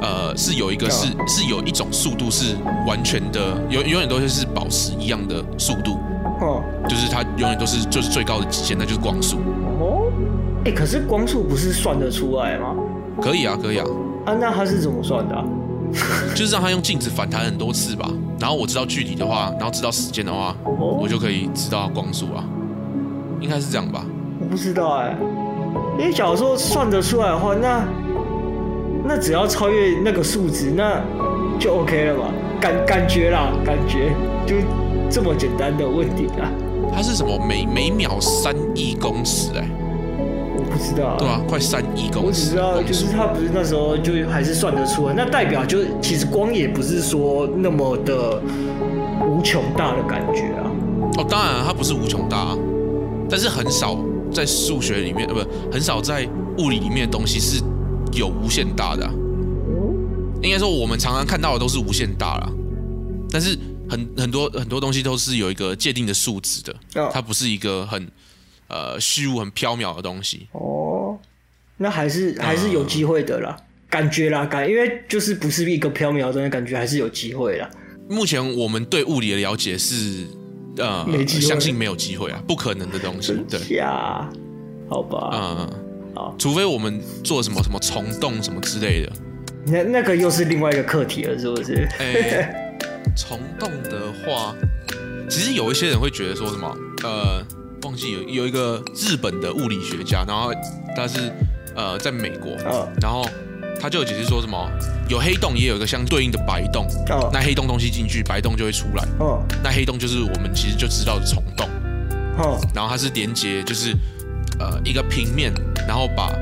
[0.00, 5.98] 呃，是有一个是是有一种速度是完全的，永永远都是保持一样的速度。
[6.40, 6.62] 哦。
[6.88, 9.38] 就是它永远都是就是最高的极限，那就是光速。
[10.60, 10.62] 哦。
[10.64, 12.74] 哎，可是光速不是算得出来吗？
[13.20, 13.84] 可以啊，可以啊。
[14.26, 15.44] 啊，那他是怎么算的啊？
[16.36, 22.44] 就是让他用镜子反弹很多次吧，然后我知道距离的话，然后知道时间的话，我就可以知道光速啊，
[23.40, 24.04] 应该是这样吧？
[24.38, 25.16] 我不知道哎，
[25.98, 27.84] 因为假如说算得出来的话，那
[29.04, 31.00] 那只要超越那个数值，那
[31.58, 32.24] 就 OK 了嘛？
[32.60, 34.12] 感感觉啦，感觉
[34.46, 34.56] 就
[35.10, 36.46] 这么简单的问题啊？
[36.94, 37.36] 它是什么？
[37.48, 39.68] 每每秒三亿公尺哎？
[40.70, 42.26] 不知道，对啊，快三亿公里。
[42.26, 48.40] 我只知道，就是他不是那时候就还是算得出来，那代表就是其实光也不是说那么的
[49.28, 50.70] 无穷大的感觉啊。
[51.18, 52.56] 哦，当然它不是无穷大啊，
[53.28, 53.98] 但是很少
[54.32, 56.28] 在数学里面，呃，不，很少在
[56.58, 57.60] 物理里面的东西是
[58.12, 59.12] 有无限大的啊。
[60.42, 62.52] 应该说我们常常看到的都是无限大了，
[63.30, 66.74] 但是很很多很多东西都是有一个界定的数值的，
[67.12, 68.08] 它不是一个很。
[68.70, 70.46] 呃，虚无很缥缈的东西。
[70.52, 71.18] 哦，
[71.76, 77.68] 那还是还是有机会的啦，嗯、感觉啦，感，因为就是不是一个缥缈的感觉，还是有机会啦。
[78.08, 80.24] 目前我们对物理的了解是，
[80.76, 83.76] 呃，没，相信没有机会啊，不可能的东西，对。
[83.76, 84.28] 呀，
[84.88, 85.70] 好吧，嗯，
[86.14, 89.12] 好，除非我们做什么什么虫洞什么之类的，
[89.66, 91.88] 那那个又是另外一个课题了，是不是？
[91.98, 92.78] 欸、
[93.16, 94.54] 虫洞的话，
[95.28, 97.44] 其实有一些人会觉得说什么，呃。
[97.90, 100.52] 忘记有有一个日本的物理学家，然后
[100.94, 101.32] 他是
[101.74, 102.86] 呃在美国，oh.
[103.02, 103.28] 然后
[103.80, 104.70] 他就有解释说什么
[105.08, 107.28] 有黑洞也有一个相对应的白洞，oh.
[107.32, 109.40] 那黑洞东西进去，白洞就会出来，oh.
[109.60, 111.68] 那黑洞就是我们其实就知道的虫洞
[112.38, 112.62] ，oh.
[112.72, 113.92] 然后它是连接就是
[114.60, 115.52] 呃一个平面，
[115.88, 116.32] 然后把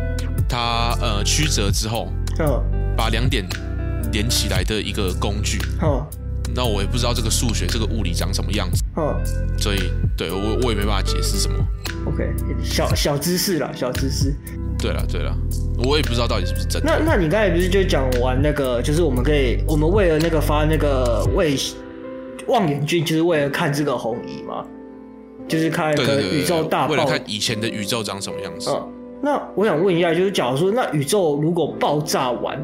[0.47, 2.61] 它呃曲折之后，oh.
[2.95, 3.43] 把两点
[4.13, 5.59] 连起来的一个工具。
[5.81, 6.03] Oh.
[6.59, 9.15] 那我也不知道这个数学、这个物理长什么样子，嗯，
[9.61, 9.79] 所以
[10.17, 11.55] 对我我也没办法解释什么。
[12.05, 14.35] OK，小小知识啦，小知识。
[14.77, 15.33] 对了对了，
[15.85, 16.99] 我也不知道到底是不是真的。
[16.99, 21.57] 那那你刚才不是就讲完那个，就是我们可以，我们为了那个发那个卫
[22.49, 24.67] 望远镜，就是为了看这个红移吗？
[25.47, 28.69] 就是看一个宇宙大爆，为了看以前的宇宙长什么样子。
[28.71, 28.93] 嗯，
[29.23, 32.61] 那我想问一下，就是假如说，那宇宙如果爆炸完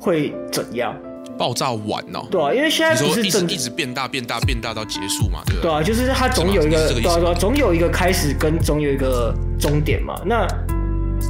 [0.00, 0.92] 会怎样？
[1.38, 5.62] 爆炸完哦，对啊，因为现在不是正一直变大变大变大到结束嘛，对吧？
[5.62, 10.20] 对啊，就是它总有一个，对啊，总有一个开始跟总有一个终点嘛。
[10.24, 10.46] 那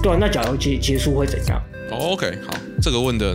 [0.02, 1.61] 对啊，那假如结结束会怎样？
[1.90, 3.35] 哦，OK，好，这个问的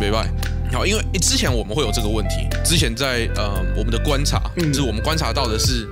[0.00, 0.26] 没坏。
[0.72, 5.88] 好，因为之前我们会有这个问题，之前在呃我们的观察，嗯，就是我们观察到的是，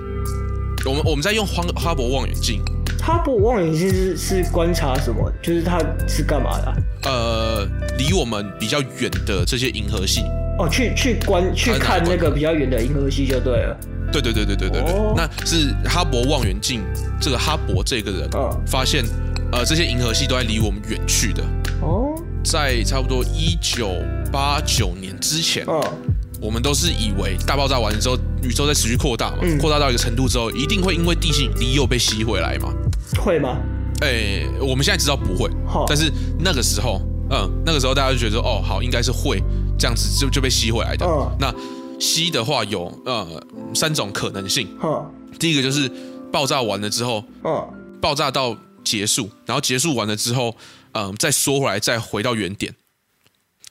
[0.85, 2.61] 我们我们在用哈哈勃望远镜。
[2.99, 5.31] 哈勃望远镜是是观察什么？
[5.41, 6.75] 就是它是干嘛的啊？
[7.05, 7.67] 呃，
[7.97, 10.21] 离我们比较远的这些银河系。
[10.59, 13.77] 哦，去去观去看那个比较远的银河系就对了。
[14.11, 16.81] 对对对对对对对，哦、那是哈勃望远镜
[17.19, 18.29] 这个哈勃这个人
[18.65, 19.03] 发现，
[19.51, 21.43] 呃，这些银河系都在离我们远去的。
[21.81, 25.93] 哦，在差不多一九八九年之前，哦，
[26.41, 32.73] 我们都是以为大爆炸完了之后，宇宙在持续扩大嘛，扩、嗯、大到一个程度之后，一定会因为地心引力又被吸回来嘛。
[33.19, 33.57] 会吗？
[34.01, 39.41] 哎、欸，我们现在知道不会，哦、但是那个时候，嗯，那个时候大家就觉得，哦，好，应该是会
[39.77, 41.05] 这样子就就被吸回来的。
[41.05, 41.53] 嗯、那
[41.99, 43.27] 吸的话有呃
[43.73, 44.67] 三种可能性。
[44.81, 45.91] 嗯、第一个就是
[46.31, 50.55] 爆炸完了之后，嗯、爆炸到结束，然后结束完了之后，
[50.93, 52.73] 嗯，再缩回来，再回到原点，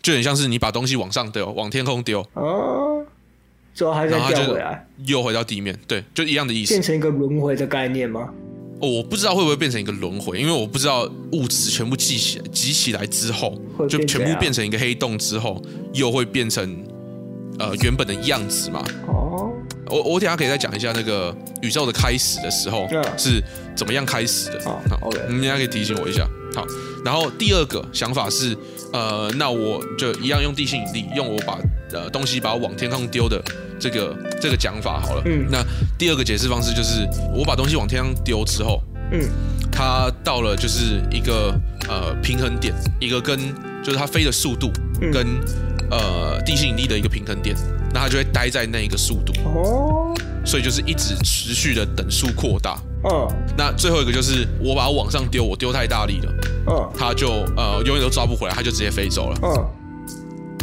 [0.03, 3.05] 就很像是你把东西往上丢，往天空丢，哦，
[3.75, 8.29] 之后还再掉回来，又回到地面，对，就一样的意思，变成一个轮回的概念吗？
[8.81, 13.59] 哦，我不知道会不会变成一个轮回，因为我不知道物质全部集起来，集起来之后，
[13.89, 15.63] 就全部变成一个黑洞之后，
[15.95, 16.85] 又会变成
[17.59, 18.85] 呃原本的样子嘛？
[19.09, 19.51] 哦，
[19.87, 22.87] 我我等下可以再讲一下那个宇宙的开始的时候
[23.17, 23.43] 是
[23.75, 24.61] 怎么样开始的。
[24.65, 26.29] 好，OK，你等下可以提醒我一下。
[26.55, 26.65] 好，
[27.05, 28.57] 然后第二个想法是，
[28.93, 31.59] 呃，那我就一样用地心引力，用我把
[31.93, 33.43] 呃东西把我往天空丢的
[33.79, 35.23] 这个这个讲法好了。
[35.25, 35.65] 嗯，那
[35.99, 39.21] 第二个解释方式就是，我把东西往天上丢之后，嗯，
[39.71, 41.55] 它到了就是一个
[41.89, 43.39] 呃平衡点，一个跟
[43.83, 44.71] 就是它飞的速度
[45.13, 47.57] 跟、嗯、呃地心引力的一个平衡点，
[47.93, 49.33] 那它就会待在那一个速度。
[49.45, 52.79] 哦，所以就是一直持续的等速扩大。
[53.05, 56.33] 嗯，那最后一个就是我把它往上丢，我丢太大力了，
[56.67, 59.39] 嗯，它就呃永远都抓不回来，它就直接飞走了。
[59.43, 59.71] 嗯，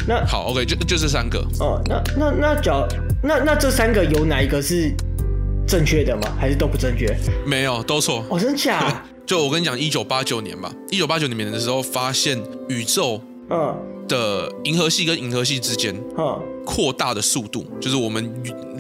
[0.08, 1.40] 那好，OK，就就这三个。
[1.60, 2.88] 哦，那那那脚，
[3.24, 4.92] 那那这三个有哪一个是
[5.68, 6.22] 正确的吗？
[6.40, 7.16] 还是都不正确？
[7.46, 8.26] 没有，都错。
[8.30, 9.04] 哦，真假？
[9.26, 12.38] 就我跟你讲，一九八九年吧，一九八九年的时候发现
[12.68, 13.74] 宇宙，嗯，
[14.08, 16.42] 的银河系跟银河系之间，嗯。
[16.66, 18.32] 扩大的速度，就是我们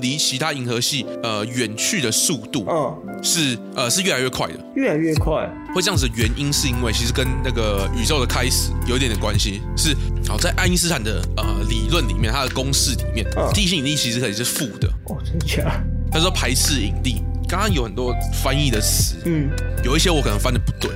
[0.01, 5.49] 离其他银河系呃远去的速度，嗯，是呃是越来越快的，越来越快。
[5.73, 9.61] 会这样子的原因是因为其实跟那个宇宙的开始有一点点关系。
[9.75, 9.95] 是
[10.27, 14.87] 好在爱因斯坦的呃理论里面，它的公式里面，嗯，地心引力其实可以是负的。
[15.05, 15.83] 哦，真假？
[16.11, 19.49] 他说排斥引力，刚刚有很多翻译的词，嗯，
[19.83, 20.91] 有一些我可能翻的不对。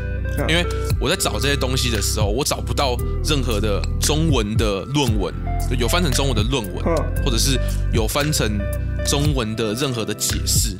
[0.47, 0.63] 因为
[1.02, 2.95] 我在找这些东西的时候，我找不到
[3.26, 5.34] 任何的中文的论文，
[5.77, 6.83] 有翻成中文的论文，
[7.23, 7.59] 或者是
[7.91, 8.59] 有翻成
[9.05, 10.77] 中文的任何的解释，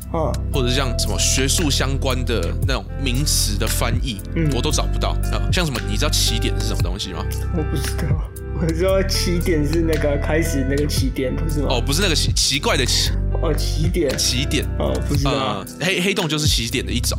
[0.52, 4.22] 或者像什么学术相关的那种名词的翻译，
[4.54, 5.42] 我都找不到啊。
[5.52, 7.26] 像什么，你知道起点是什么东西吗？
[7.56, 8.30] 我不知道，
[8.62, 11.68] 我知道起点是那个开始那个起点，不是吗？
[11.70, 13.12] 哦，不是那个奇奇怪的奇，
[13.42, 17.18] 哦，起点，起点，哦，不知道，黑黑洞就是起点的一种。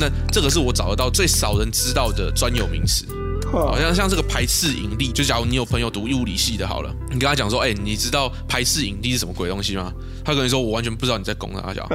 [0.00, 3.04] 那这个是我找得到最少人知道的专有名词，
[3.50, 9.92] 好像像这个排斥引力，就假如你有朋友读物理系的，好了，你跟他讲说，哎，你知道排斥引力是什么鬼东西吗？
[10.24, 11.88] 他可能说，我完全不知道你在攻他小，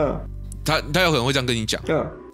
[0.65, 1.81] 他他有可能会这样跟你讲，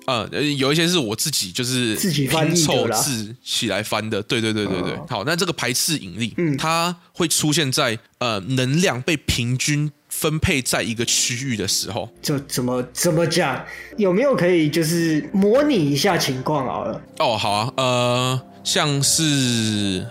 [0.08, 4.98] 嗯，有一些是我自己就是自己拼凑字起来翻的，对对对对对。
[5.08, 9.92] 好，那这个排斥引力，嗯它会出现在呃能量被平均。
[10.12, 13.64] 分配在一个区域的时候，就怎么怎么讲？
[13.96, 17.00] 有没有可以就是模拟一下情况好了？
[17.20, 20.06] 哦，好啊，呃，像是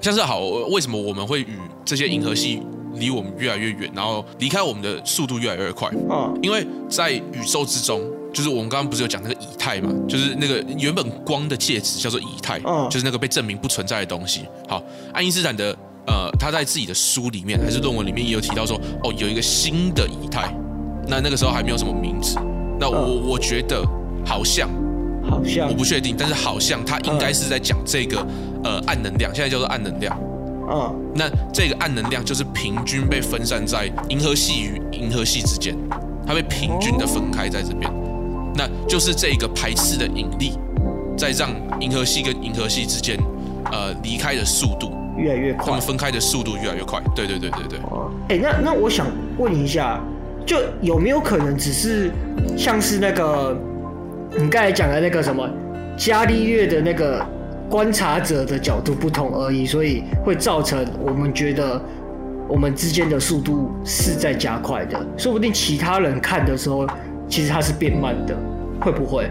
[0.00, 2.62] 像是好，为什么我们会与这些银河系
[2.94, 5.88] 离我们越来越远，然后离开我们的速度越来越快？
[6.08, 8.00] 啊，因为在宇宙之中，
[8.32, 14.42] 就是我们刚刚不是有讲那个以太嘛，就是那个原本光的介质叫做以太，嗯，就是那个被证明不存在的东西。
[14.68, 14.82] 好，
[15.12, 15.76] 爱因斯坦的。
[16.06, 20.52] 呃，他在自己的书里面还是论文里面也有提到说，哦，有一个新的以太，
[21.06, 22.36] 那那个时候还没有什么名字。
[22.80, 23.84] 那我、呃、我觉得
[24.26, 24.68] 好像，
[25.28, 28.26] 好像我不确定，但是好像他应该是在讲这个
[28.64, 30.16] 呃暗能量，现在叫做暗能量。
[30.72, 35.76] 嗯、呃，那这个暗能量就是平均被分散在银河系与银河系之间，
[36.26, 40.58] 它被平均的分开在这边，哦、那就是这个排斥的引力
[41.18, 43.18] 在让银河系跟银河系之间
[43.72, 44.92] 呃离开的速度。
[45.16, 46.98] 越来越快，他们分开的速度越来越快。
[47.14, 47.78] 对对对对对。
[47.90, 49.06] 哦，哎，那那我想
[49.38, 50.00] 问一下，
[50.46, 52.10] 就有没有可能只是
[52.56, 53.54] 像是那个
[54.38, 55.48] 你刚才讲的那个什么
[55.96, 57.24] 伽利略的那个
[57.68, 61.80] 观察者的角度不同而已，所以会造成我们觉得
[62.48, 64.98] 我们之间的速度是在加快的。
[65.16, 66.86] 说不定其他人看的时候，
[67.28, 68.36] 其实它是变慢的，
[68.80, 69.30] 会不会？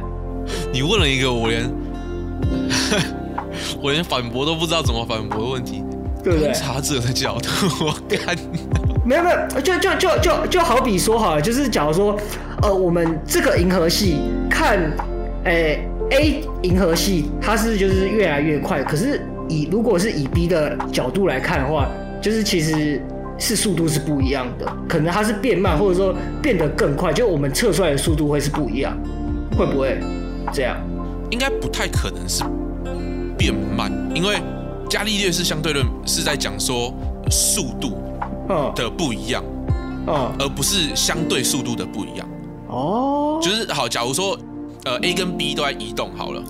[0.71, 1.69] 你问了一个我连。
[3.81, 5.83] 我连反驳都不知道怎么反驳的问题，
[6.23, 6.49] 对不对？
[6.49, 8.35] 观察者的角度，我看
[9.09, 12.15] 没有没有，就就就就就好比说好了，就是假如说，
[12.61, 14.17] 呃，我们这个银河系
[14.47, 14.79] 看，
[15.45, 21.89] 诶 A 银河系它是就是越来越快，可是以如果是以 B 的角度来看的话，
[22.21, 23.01] 就是其实
[23.39, 28.95] 是速度是不一样的，可能它是变慢，或者说变得更快，就我们测出来的速度会是不一样，
[29.57, 29.97] 会不会
[30.53, 30.77] 这样？
[31.31, 32.43] 应该不太可能是。
[33.35, 34.35] 变慢，因为
[34.87, 36.93] 伽利略是相对论，是在讲说
[37.31, 38.03] 速度
[38.75, 39.43] 的不一样，
[40.39, 42.27] 而不是相对速度的不一样。
[42.67, 44.37] 哦，就是好，假如说
[44.85, 46.43] 呃 A 跟 B 都在移动好了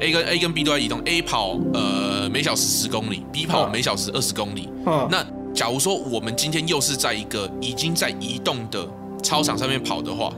[0.00, 4.68] ，A 跟 A 跟 B 都在移动，A 跑呃每小时十公里，B 跑每小时二十公里。
[5.10, 8.86] 那假如说我们今天又是在一个已经在移动的
[9.22, 10.32] 操场上面跑的话。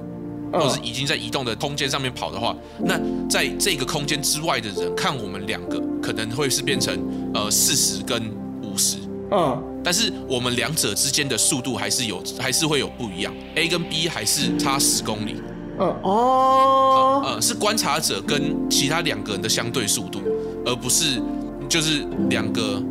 [0.53, 6.99] 或者是已经在移动的空间上面跑的话，那在这个空间之外的人看我们两个，可能会是变成
[7.33, 8.21] 呃四十跟
[8.61, 8.97] 五十，
[9.31, 15.37] 嗯，但是我们两者之间的速度还是有，还是会有不一样，A 跟 B 还是差十公里，
[15.79, 20.21] 嗯哦，呃，是观察者跟其他两个人的相对速度，
[20.67, 21.21] 而不是
[21.69, 22.83] 就是两个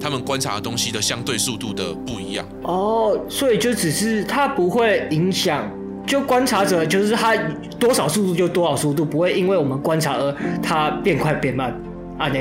[0.00, 2.46] 他们观察的东西的相对速度的不一样。
[2.62, 5.66] 哦，所以就只是它不会影响，
[6.06, 7.34] 就观察者就是他
[7.78, 11.74] 多少速度就多少速度，不会因为我们观察而他变快变慢
[12.18, 12.28] 啊？
[12.28, 12.38] 呢？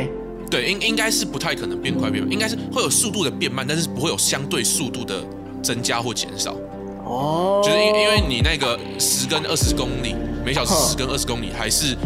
[0.53, 5.15] 对，应应该是不太可能变快变慢，应该是会有速度的变慢，但是不会有相对速度的
[5.63, 6.55] 增加或减少。
[7.03, 11.97] 哦，就是因因为你那个十跟二十公里每小时十跟二十公里还是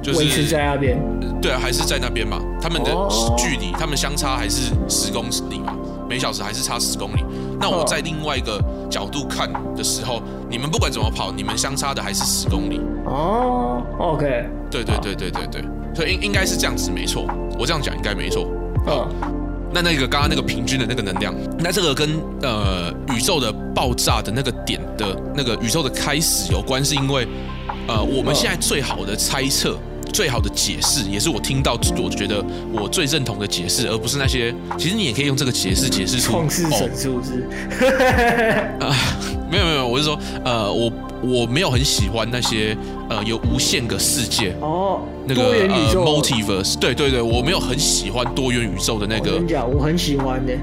[0.00, 0.96] 就是维持在那边，
[1.42, 2.92] 对啊，还是在那边嘛，他们的
[3.36, 5.74] 距离，他们相差还是十公里嘛，
[6.08, 7.24] 每小时还是差十公里。
[7.58, 12.80] 那我在另外一个角度看的时候，你们不管怎么跑，你们相差的还是十公里。
[13.04, 17.26] 哦，OK，对对对对对对，所以应应该是这样子没错，
[17.58, 18.46] 我这样讲应该没错。
[18.86, 19.08] 嗯。
[19.72, 27.24] 那那个刚刚那个平均的那个能量，那这个跟呃宇宙的爆炸的那个点的那个宇宙的开始有关，是因为
[27.86, 29.78] 呃我们现在最好的猜测、
[30.12, 37.46] 最好的解释，也是我听到我觉得我最认同的解释，而不是那些其实你也可以用这个解释解释出创世神是不是？
[38.80, 38.92] 啊，
[39.48, 40.92] 没有没有，我是说呃我。
[41.22, 42.74] 我没有很喜欢那些
[43.10, 49.32] 呃有无限个世界哦，那个呃 multiverse，对对对，我没有很喜欢多元宇宙的那个。
[49.32, 50.54] 我跟你讲，我很喜欢的，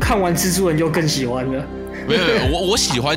[0.00, 1.64] 看完蜘蛛人就更喜欢了。
[2.08, 3.16] 没有没有， 我我喜欢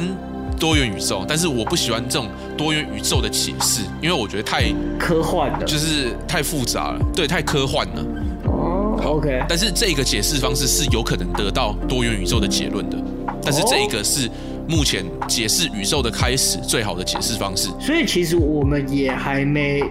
[0.59, 8.05] 多元宇宙，但是我不喜欢这种多元宇宙的解释，因为我觉得太科幻了，就是太复杂了，对，太科幻了。
[8.45, 9.43] 哦，OK。
[9.49, 12.97] 但是这个解释方式是有可能得到多元宇宙的结论的，
[13.43, 14.29] 但是这一个是。
[14.67, 19.81] 目前解释宇宙的开始最好的解释方式，所以其实我们也还没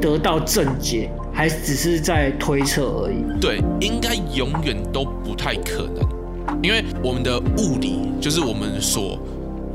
[0.00, 3.40] 得到正解，还只是在推测而已。
[3.40, 9.18] 对，应该永远都不太可能，因为我们的物理就是我们所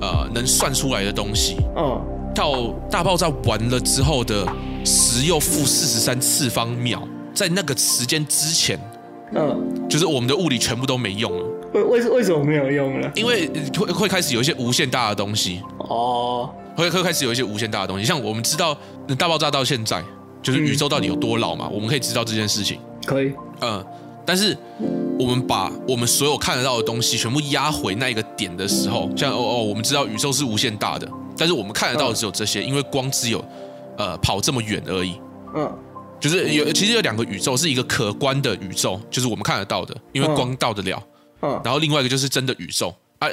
[0.01, 1.57] 呃能算出来的东西。
[1.75, 2.01] 嗯，
[2.33, 4.47] 到大爆炸完了之后的
[4.83, 8.79] 十又负四十三次方秒，在那个时间之前，
[9.35, 11.46] 嗯，就是我们的物理全部都没用了。
[11.73, 13.11] 为为为什么没有用呢？
[13.15, 18.77] 因为会会开始有一些无限大的东西哦，会会开始有一些无限大的东西，像我们知道
[19.17, 20.03] 大爆炸到现在，
[20.41, 21.67] 就是宇宙到底有多老嘛？
[21.69, 22.79] 我们可以知道这件事情。
[23.05, 23.85] 可以，嗯，
[24.25, 24.55] 但是
[25.17, 33.43] 我们把我们所有看得到的东西全部压回那一个点的时候，像哦哦，我们知道宇宙是无限大的，但是我们看得到的只有这些，因为光只有
[33.97, 35.19] 呃跑这么远而已。
[35.55, 35.71] 嗯，
[36.19, 41.01] 就是有其实有两个宇宙，是一个可观的宇宙，就是我们看得到的，因为光到得了。
[41.01, 43.29] 嗯，然后另外一个就是真的宇宙啊。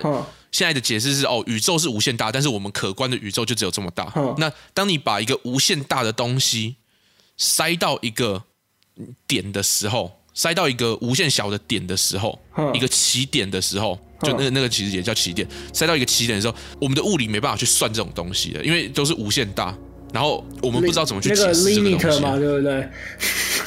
[0.52, 4.12] 现在的解释是哦，宇宙是无限大，但是我们可观的宇宙就只有这么大。
[4.38, 6.76] 那当你把一个无限大的东西
[7.36, 8.44] 塞到一个
[9.26, 12.38] 点的时候，塞到一个无限小的点的时候，
[12.72, 19.76] 一个起点的时候，就那个那个其实也叫起点，塞到一个起点的时候，我们的物理没办法去算这种东西的，因为都是无限大。
[20.14, 21.74] 然后我们不知道怎么去解释这个东西，
[22.38, 22.88] 对不对？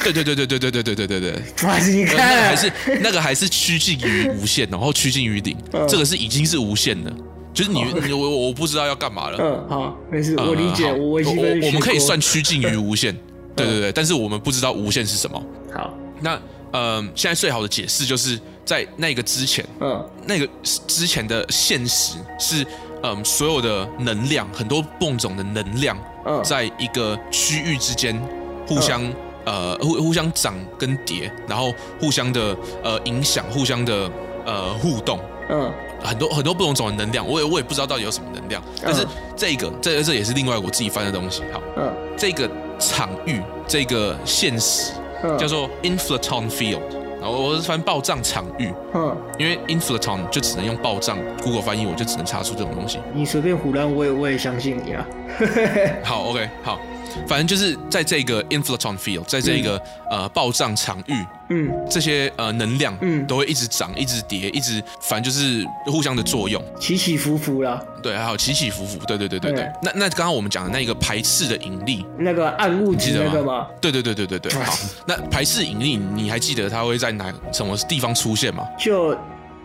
[0.02, 1.92] 对对对对对对对对对对对。
[1.92, 5.54] 你看，那个还是那个还是趋近于无限，然后趋近于零。
[5.86, 7.12] 这个是已经是无限的，
[7.52, 7.84] 就是你
[8.14, 9.36] 我我不知道要干嘛了。
[9.38, 10.90] 嗯，好，没事，我理解。
[10.90, 13.14] 我我我们可以算趋近于无限，
[13.54, 15.44] 对对对，但是我们不知道无限是什么。
[15.74, 16.40] 好，那
[16.72, 22.66] 呃，现在最好的解释就是在那个之前，嗯，那个之前的现实是。
[23.02, 25.96] 嗯，所有的能量，很多泵种的能量，
[26.42, 28.20] 在一个区域之间
[28.66, 29.02] 互相
[29.44, 34.10] 呃互互相涨跟跌，然后互相的呃影响，互相的
[34.44, 35.18] 呃互动。
[35.50, 38.62] 嗯，很多很多不同种的能量，我也我也不知道到底有什么能量。
[38.82, 41.42] 但是这个这这也是另外我自己翻的东西。
[41.52, 44.92] 好，嗯，这个场域，这个现实
[45.38, 46.82] 叫做 inflaton field。
[47.20, 52.98] 然后我是翻报障场域，嗯，因为 inflaton 就只能用报障，Google 翻译我就只能查出这种东西。
[53.12, 55.06] 你随便胡乱，我也我也相信你啊。
[56.04, 56.78] 好，OK，好，
[57.26, 59.76] 反正就是在这个 inflaton field，在这个、
[60.10, 67.82] 嗯、呃报障场域，嗯，这些呃能量，嗯，都会一直涨，一直跌，一直，反正就是互相的作用，起起伏伏啦。
[68.02, 69.66] 对，还有起起伏伏，对对对对对。
[69.82, 73.66] 那那刚刚我们讲的那个排斥的引力，那个暗物质那个吗？
[73.80, 74.52] 对对对对对对。
[74.52, 74.72] 好，
[75.06, 78.64] 那排斥引力，你还记得它会在哪什么地方出现吗？
[78.78, 79.14] 就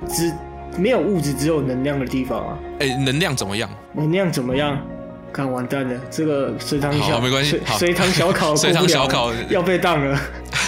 [0.09, 0.33] 只
[0.77, 2.57] 没有物质，只有能量的地方啊。
[2.79, 3.69] 哎，能量怎么样？
[3.93, 4.81] 能量怎么样？
[5.33, 10.19] 看完蛋了，这个随堂小没关系， 随堂小考，随堂小考要被当了。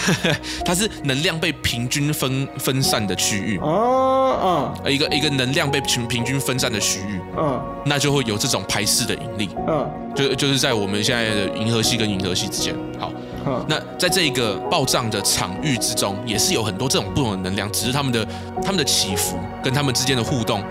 [0.63, 3.57] 它是能量被平均分分散的区域。
[3.59, 13.11] 哦，嗯，一个一个能量被平平均分散的区域，嗯，那就会有这种排斥的引力，嗯，就就是在我们现在的银河系跟银河系之间，好，
[13.47, 18.27] 嗯，那在这个爆炸的场域之中，也是有很多这种不同的能量，只是他们的
[18.63, 20.63] 他们的起伏跟他们之间的互动，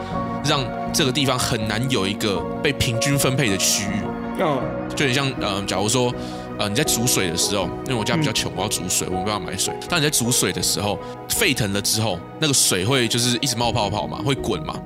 [0.45, 4.03] 让这个地方很难有一个被平均分配的区域，
[4.41, 4.61] 嗯，
[4.95, 6.13] 就很像，嗯，假如说。
[6.57, 9.75] 呃你在煮水的时候，因为我家比较穷，我要煮水，我没办法买水。
[9.89, 10.97] 当你在煮水的时候，
[11.29, 14.77] 沸腾了之后，那个水会就是一直冒泡泡嘛，会滚嘛。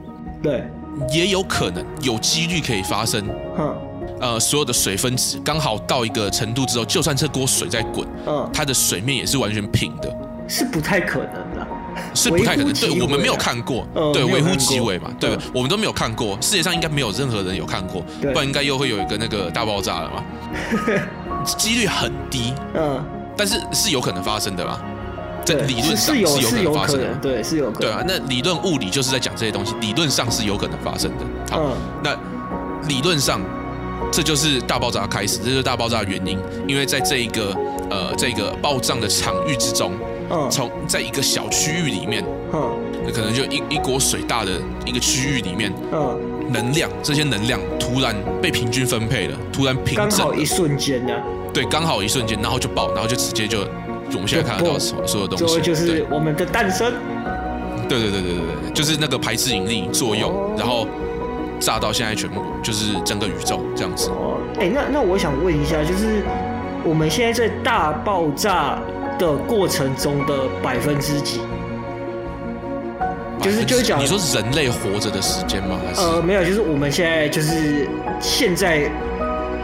[0.43, 0.65] 对，
[1.13, 3.23] 也有可能有几率可以发生。
[3.59, 3.77] 嗯。
[4.19, 10.11] 呃，所有的水分子刚好到一个程度之后，就算这锅水在滚，嗯，它的水面也是完全平的。
[10.49, 11.48] 是不太可能的。
[12.15, 20.25] 是不太可能，对我们没有看过，对，微乎其微嘛，对，我们都没有看过，世界上应该没有任何人有看过，不然应该又会有一个那个大爆炸了嘛，
[21.45, 23.05] 几率很低，嗯，
[23.37, 24.81] 但是是有可能发生的啦，
[25.45, 31.73] 在理论上是有可能发生的，对，是有可能，对啊，那理论物理就是在讲这些东西，理论上是有可能发生的，好，
[32.03, 32.17] 那
[32.89, 33.41] 理论上
[34.11, 37.55] 这就是大爆炸开始，这就是大爆炸的原因，因为在这一个
[37.91, 39.93] 呃这个爆炸的场域之中。
[40.51, 42.61] 从在一个小区域里面，嗯，
[43.15, 44.53] 可能就一一锅水大的
[44.85, 46.19] 一个区域里面，嗯，
[46.51, 51.13] 能量这些能量突然被平均分配了，突然平整，刚好一瞬间呢，
[51.53, 53.61] 对，刚好一瞬间，然后就爆，然后就直接就
[54.13, 56.93] 我们现在看得到所所有东西，就是我们的诞生，
[57.89, 60.87] 对对对对对对，就是那个排斥引力作用，然后
[61.59, 64.11] 炸到现在全部就是整个宇宙这样子。
[64.11, 66.23] 哦，哎，那那我想问一下，就是
[66.85, 68.79] 我们现在在大爆炸。
[69.19, 71.41] 的过程中的百分之几？
[73.41, 75.79] 就是就是讲，你说人类活着的时间吗？
[75.87, 77.89] 还是呃，没有，就是我们现在就是
[78.21, 78.91] 现在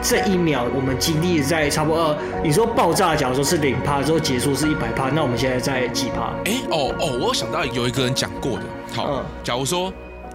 [0.01, 2.01] 这一秒，我们经历在差不多。
[2.01, 6.33] 呃，你说爆炸，假如说是零趴之后结束是一百趴，那我们现在在几趴？
[6.45, 8.65] 哎、欸，哦哦，我有想到有一个人讲过的。
[8.93, 9.93] 好，嗯、假如说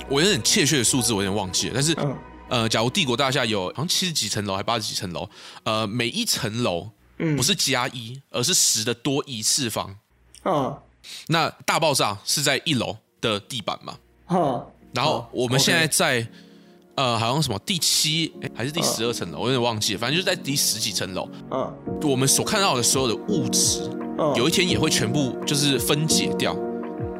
[0.09, 1.73] 我有点确切的数字，我有点忘记了。
[1.75, 2.15] 但是，嗯、
[2.49, 5.29] 呃，假如帝国大厦有好像七十几层楼，还八十几层楼，
[5.63, 6.89] 呃，每一层楼。
[7.19, 9.95] 嗯，不是加一，而是十的多一次方。
[10.43, 10.81] 哦，
[11.27, 13.97] 那大爆炸是在一楼的地板嘛？
[14.27, 16.27] 哦，然后我们现在在
[16.95, 19.99] 呃，好像什么第七哎，还是第十二层楼，我有点忘记了。
[19.99, 21.29] 反正就是在第十几层楼。
[21.51, 23.89] 嗯，我们所看到的所有的物质，
[24.35, 26.55] 有一天也会全部就是分解掉，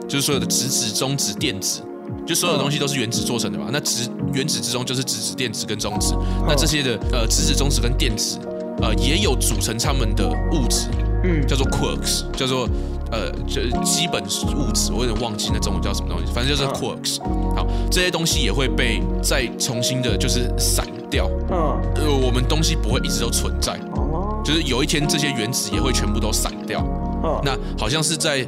[0.08, 1.82] 就是所有的质子、中子、电子，
[2.26, 3.70] 就所有东西都是原子做成的嘛。
[3.72, 6.14] 那质原子之中就是质子、电子跟中子。
[6.48, 8.40] 那这些的呃，质子、中子跟电子。
[8.82, 10.88] 呃，也有组成它们的物质，
[11.24, 12.68] 嗯，叫做 quarks，叫做
[13.12, 17.20] 呃，就是基本物质，我有点忘记那中文叫什么东西，反正就是 quarks。
[17.56, 21.30] 好，这些东西也会被再重新的，就是散掉。
[21.50, 26.80] 嗯，呃，我们东西不会一直都存在，哦，就是有一天这些原子也会全部都散掉。
[27.24, 28.48] 哦，那好像是在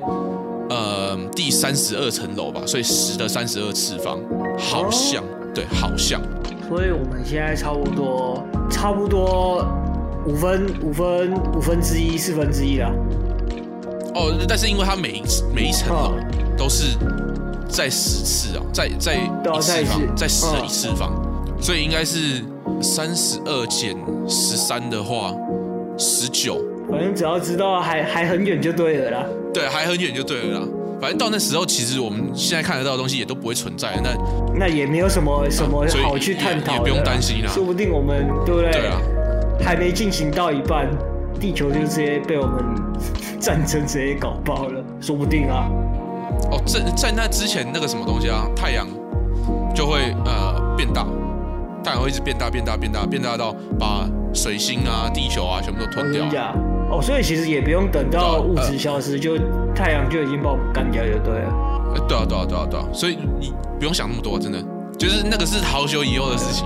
[0.69, 4.19] 呃第三十二层楼吧，所以十的三十二次方，
[4.57, 5.23] 好像，
[5.53, 6.21] 对，好像。
[6.69, 9.65] 所以我们现在差不多，差不多。
[10.25, 12.91] 五分五分五分之一四分之一啦。
[14.13, 16.13] 哦，但是因为它每一每一层楼
[16.57, 16.97] 都是
[17.67, 21.11] 在十次啊，在在一次方，在十的一次方，
[21.61, 22.43] 所以应该是
[22.81, 23.95] 三十二减
[24.27, 25.33] 十三的话，
[25.97, 26.61] 十九。
[26.89, 29.25] 反正只要知道还还很远就对了啦。
[29.53, 30.67] 对，还很远就对了啦。
[30.99, 33.97] 反正到那时候，其实我们现在看得到的东西也都不会存在。
[34.03, 34.13] 那
[34.53, 37.49] 那也没有什么什么好去探讨，也不用担心啦。
[37.49, 38.71] 说不定我们对不对？
[38.71, 39.01] 对啊。
[39.63, 40.87] 还没进行到一半，
[41.39, 42.63] 地球就直接被我们
[43.39, 45.69] 战争直接搞爆了，说不定啊。
[46.51, 48.87] 哦，在在那之前那个什么东西啊，太阳
[49.73, 51.05] 就会呃变大，
[51.83, 56.25] 太阳会一直变大变大变大变大到把水星啊、地球啊全部都吞掉。
[56.89, 59.37] 哦，所以其实也不用等到物质消失，就
[59.73, 61.53] 太阳就已经把我们干掉就对了。
[62.07, 64.59] 对啊对啊对啊对啊，所以你不用想那么多，真的，
[64.97, 66.65] 就是那个是好久以后的事情。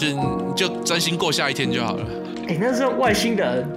[0.00, 2.06] 就就专心过下一天就好了。
[2.48, 3.68] 哎、欸，那是外星人，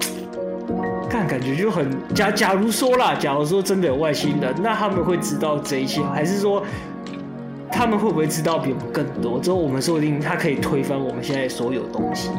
[1.09, 2.31] 看感觉就很假。
[2.31, 6.63] 假如说啦，假如说真的有外星人，那他们会知道这一切，还是说
[7.69, 9.39] 他们会不会知道比我们更多？
[9.39, 12.29] 之后我们说不定他可以推翻我们现在所有东西。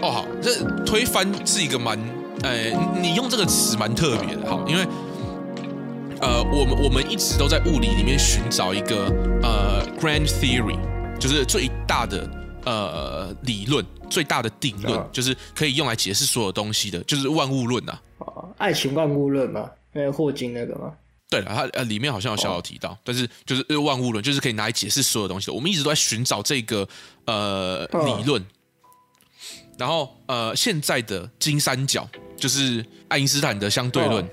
[0.00, 0.50] 哦，好，这
[0.84, 1.98] 推翻是一个蛮，
[2.42, 4.84] 哎、欸，你用这个词蛮特别的，好，因为
[6.20, 10.78] 呃，我们我们一直都在物理里面寻找一个呃 grand theory，
[11.20, 12.26] 就是最大的。
[12.64, 18.00] 呃，理论最大的定论、啊、就是可以用来解释所有东西的，就是万物论呐、啊。
[18.18, 20.92] 哦，爱情万物论嘛，那个霍金那个嘛？
[21.28, 25.52] 对了，它呃里面好像有小小提到，哦、但是就是万物论，就是可以拿来解释所有东西的。
[25.52, 26.88] 我们一直都在寻找这个
[27.26, 28.40] 呃理论。
[28.40, 28.46] 哦、
[29.78, 34.24] 然后呃，现在的金三角就是爱因斯坦的相对论。
[34.24, 34.28] 哦、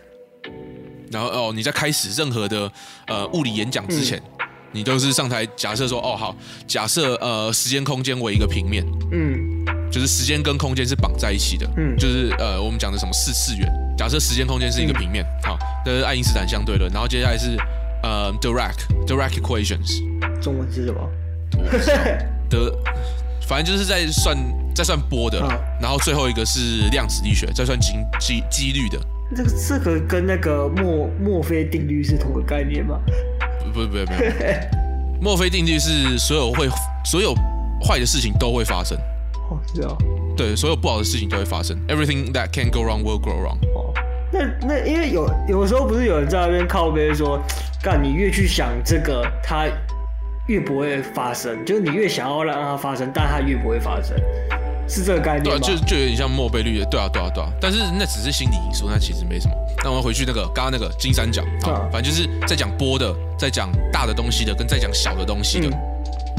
[1.11, 2.71] 然后哦，你在开始任何的
[3.07, 4.17] 呃物理演讲之前。
[4.19, 4.40] 嗯
[4.71, 6.35] 你都是上台假设说哦好，
[6.67, 9.37] 假设呃时间空间为一个平面，嗯，
[9.91, 17.57] 就是时间跟空间是绑在一起的，嗯，就是呃我们讲的什么四次元，假设时间空间是一个平面，嗯、好，这是爱因斯坦相对论，然后接下来是
[18.03, 20.01] 呃 Dirac Dirac equations，
[20.41, 21.09] 中文是什么？
[22.49, 22.73] 德
[23.47, 24.37] 反正就是在算
[24.73, 28.97] 在算波的，啊、然后最后一个是量子力学，在算几几几率的。
[29.35, 32.99] 这个这个跟那个墨墨菲定律是同个概念吗？
[33.71, 34.13] 不不不不，
[35.23, 36.67] 墨菲定律是所有会
[37.05, 37.33] 所有
[37.83, 38.97] 坏的事情都会发生。
[39.49, 39.95] 哦，是啊。
[40.37, 41.77] 对，所有不好的事情都会发生。
[41.87, 43.57] Everything that can go wrong will go wrong。
[43.75, 43.93] 哦，
[44.31, 47.39] 那那因为有有时候不是有人在那边靠边说，
[47.83, 49.65] 干你越去想这个，它
[50.47, 54.15] 越不会发生，就是你越想要让它发生，但它越不会发生，
[54.91, 55.65] 是这个概念吗？
[55.65, 57.49] 对，就就有点像墨菲定律的，对啊对啊对啊。
[57.61, 59.55] 但是那只是心理因素，那其实没什么。
[59.83, 65.69] 那我们回去那个刚刚那个金三角，啊，反正就是在讲波的，在讲大的东西的，跟在讲小的东西的，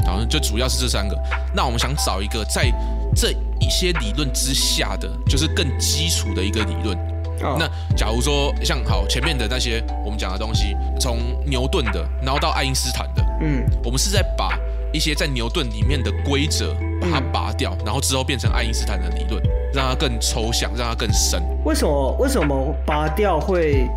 [0.05, 1.17] 然后、嗯、就主要是这三个。
[1.53, 2.71] 那我们想找一个在
[3.15, 6.97] 这一些理论之下的，就是更基础的一个理论。
[7.43, 7.57] Oh.
[7.59, 14.57] 那假如说像好前面的那些我们讲的东西，从牛顿的，然后到爱因斯坦的，嗯，我们是在把
[14.93, 19.41] 一些在牛顿里面的规则把它拔掉，嗯、然后之后变成爱因斯坦的理论，
[19.73, 21.41] 让它更抽象，让它更深。
[21.65, 22.15] 为什么？
[22.19, 23.87] 为什么拔掉会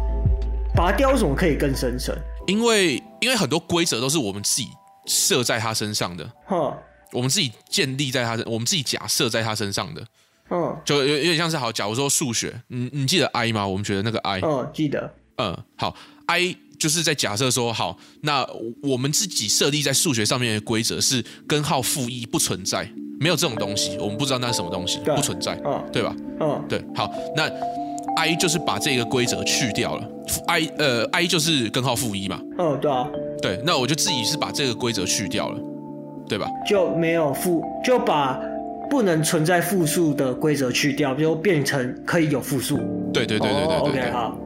[0.74, 1.10] 拔掉？
[1.10, 2.16] 为什么可以更深层？
[2.46, 4.68] 因为因为很多规则都是我们自己
[5.04, 6.28] 设在他身上的。
[6.46, 6.76] 哈。
[7.12, 10.04] 我们自己建立在他身，我们自己假设在他身上的，
[10.50, 11.70] 嗯，就有有点像是好。
[11.70, 13.66] 假如说数学，你你记得 i 吗？
[13.66, 15.94] 我们觉得那个 i，嗯，记得，嗯，好
[16.26, 16.54] ，i
[16.86, 18.46] 就是在假设说，好，那
[18.80, 26.14] 我们自己设立在数学上面的规则是根号负一不存在，没有这种东西，我们不知道那是什么东西，不存在，嗯，对吧？
[26.38, 27.50] 嗯，对，好，那
[28.18, 30.08] i 就是把这个规则去掉了
[30.46, 33.08] ，i 呃 i 就是根号负一嘛，嗯，对啊，
[33.42, 35.58] 对，那我就自己是把这个规则去掉了。
[36.28, 36.48] 对吧？
[36.68, 38.40] 就没有负，就把
[38.90, 42.76] 不能存在负数的规则去掉，就变成可以有负数。
[43.12, 43.76] 对对对对对对。
[43.76, 44.38] Oh, OK，好，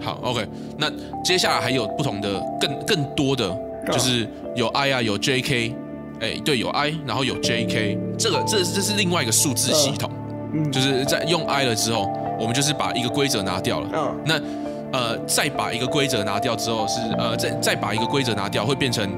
[0.00, 0.46] 好 OK。
[0.78, 0.90] 那
[1.24, 3.54] 接下来还有不同的更更多的，
[3.92, 5.74] 就是有 I 啊，有 JK，
[6.20, 10.10] 哎，对，有 I，然后有 JK，这个这这是另外一个数字系统，
[10.52, 13.88] 嗯，就是在用 I 了之后，我们就是把一个规则拿掉了。
[13.92, 14.20] 嗯。
[14.24, 19.10] 那呃，再把一个规则拿掉之后是呃，再再把一个规则拿掉会变成。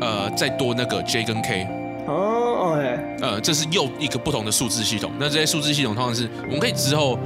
[0.00, 1.66] 呃，再多那个 J 跟 K，
[2.06, 5.10] 哦，OK，呃，这是又一个不同的数字系统。
[5.18, 7.18] 那这些数字系统通常是我们可以之后，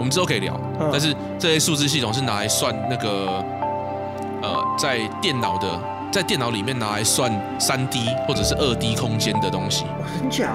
[0.00, 0.58] 我们之后可以聊。
[0.90, 3.44] 但是这些数字系统是拿来算那个，
[4.40, 5.68] 呃，在电脑的，
[6.10, 7.30] 在电脑里面拿来算
[7.60, 9.84] 三 D 或者是二 D 空间的东西。
[10.18, 10.54] 真假？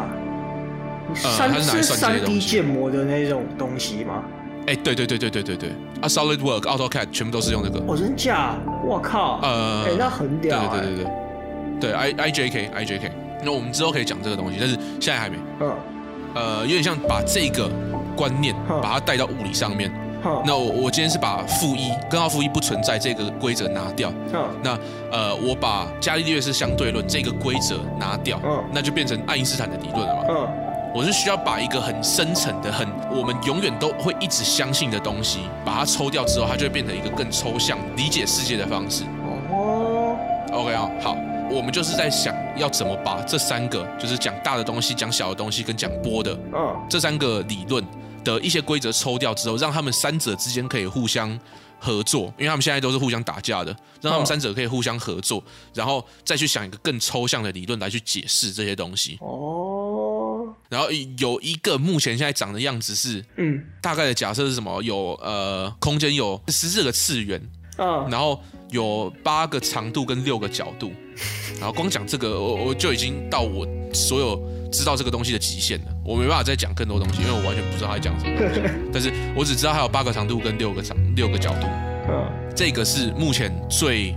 [1.23, 4.23] 呃，它是拿来算三 D 建模的那种东西吗？
[4.65, 5.69] 哎，对对对对对对对，
[6.01, 7.79] 啊，SolidWorks、AutoCAD 全部都是用那个。
[7.87, 8.55] 哦，真假？
[8.83, 9.39] 我靠！
[9.43, 10.59] 呃，哎，那很屌。
[10.69, 11.13] 对对对对对。
[11.79, 13.11] 对，I I J K I J K，
[13.43, 15.37] 那我们之后可以讲这个东西，但是现在还没。
[15.59, 15.71] 嗯。
[16.33, 17.69] 呃，有点像把这个
[18.15, 19.91] 观念把它带到物理上面。
[20.23, 20.41] 嗯。
[20.45, 24.11] 那我我今天是把负一根号负一不存在这个规则拿掉。
[24.33, 24.43] 嗯。
[24.63, 24.77] 那
[25.11, 28.39] 呃，我把伽利略是相对论这个规则拿掉。
[28.43, 28.63] 嗯。
[28.73, 30.23] 那就变成爱因斯坦的理论了嘛。
[30.29, 30.47] 嗯。
[30.95, 39.03] 我是需要把一个很深层的、很我们永远都会一直相信的东西，把它抽掉之后，它就会变成一个更抽象理解世界的方式。
[39.51, 40.15] 哦。
[40.51, 41.17] OK 啊，好。
[41.47, 47.85] 我们就是在想要怎么把这三个，就是讲大的东西、讲小的东西跟讲波的，嗯，这三个理论
[48.25, 51.39] 的一些规则抽掉之后，让他们三者之间可以互相
[51.79, 53.71] 合作，因为他们现在都是互相打架的，
[54.01, 55.41] 让他们三者可以互相合作，
[55.73, 59.17] 然后再去想一个更抽象的理论来去解释这些东西。
[59.21, 64.81] 哦，然后有一个目前现在长的样子是，嗯，大概的假设是什么？
[64.81, 67.39] 有呃，空间有十四个次元，
[67.77, 70.91] 嗯，然后有八个长度跟六个角度。
[71.59, 73.65] 然后光讲这个，我我就已经到我
[73.95, 74.39] 所有
[74.71, 75.91] 知道这个东西的极限了。
[76.03, 78.61] 我没办法再讲更多东西，因为我完全不知道他在讲什么东西。
[78.93, 81.67] 但是我只知道还有八个长度跟六个长六个角度。
[82.09, 84.13] 嗯，这个是目前最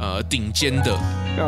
[0.00, 0.98] 呃顶尖的，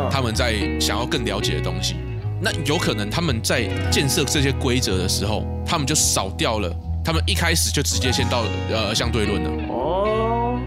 [0.09, 1.95] 他们在想要更了解的东西。
[2.39, 9.49] 那有可能他们在建设这些规则的时候，他们就少掉了，他们一开始就直接先到呃相对论了。
[9.69, 10.59] 哦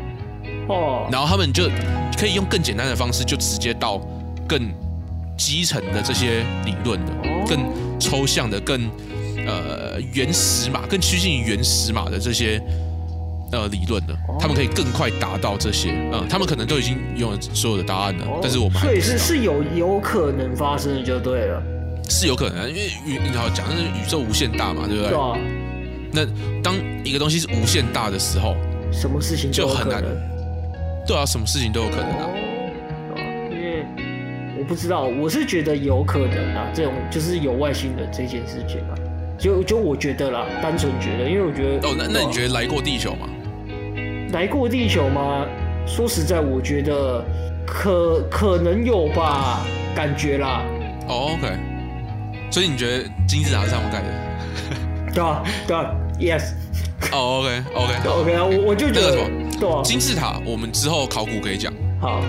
[0.68, 1.70] 哦，然后他们就。
[2.18, 4.01] 可以用更简单的方式，就直接到
[4.49, 4.72] 更
[5.39, 7.12] 基层的这些理论的，
[7.49, 8.91] 更抽象的、更
[9.47, 12.61] 呃原始码、更趋近于原始码的这些
[13.53, 15.91] 呃理论的，他们可以更快达到这些。
[16.12, 21.62] 嗯，他们可能都已经有所有的答案了，但是我们还所以是是有有可能发生的，就对了。
[22.11, 25.11] 是有可能，因为宇你好讲的是宇宙无限大嘛，对不对？
[25.11, 25.39] 对啊。
[26.11, 26.26] 那
[26.62, 26.74] 当
[27.05, 28.57] 一个东西是无限大的时候，
[28.91, 30.03] 什么事情就很难。
[31.07, 32.28] 对啊，什么事情都有可能啊。
[34.68, 38.94] 不知道，我是觉得有可能啊，这种就是有外星人这件事情啊，
[39.38, 43.26] 就就我觉得啦，单纯觉得，因为我觉得哦，那那你觉得来过地球吗？
[44.32, 45.46] 来过地球吗？
[45.86, 47.24] 说实在，我觉得
[47.66, 49.64] 可可能有吧，
[49.96, 50.62] 感觉啦。
[51.08, 51.48] 哦，OK。
[52.50, 55.14] 所以你觉得金字塔是他们盖的？
[55.14, 56.52] 对啊，对啊，Yes。
[57.10, 57.40] 哦
[57.74, 59.50] ，OK，OK，OK 啊，我我就觉得什么？
[59.58, 61.72] 对啊，金字塔，我们之后考古可以讲。
[62.00, 62.20] 好，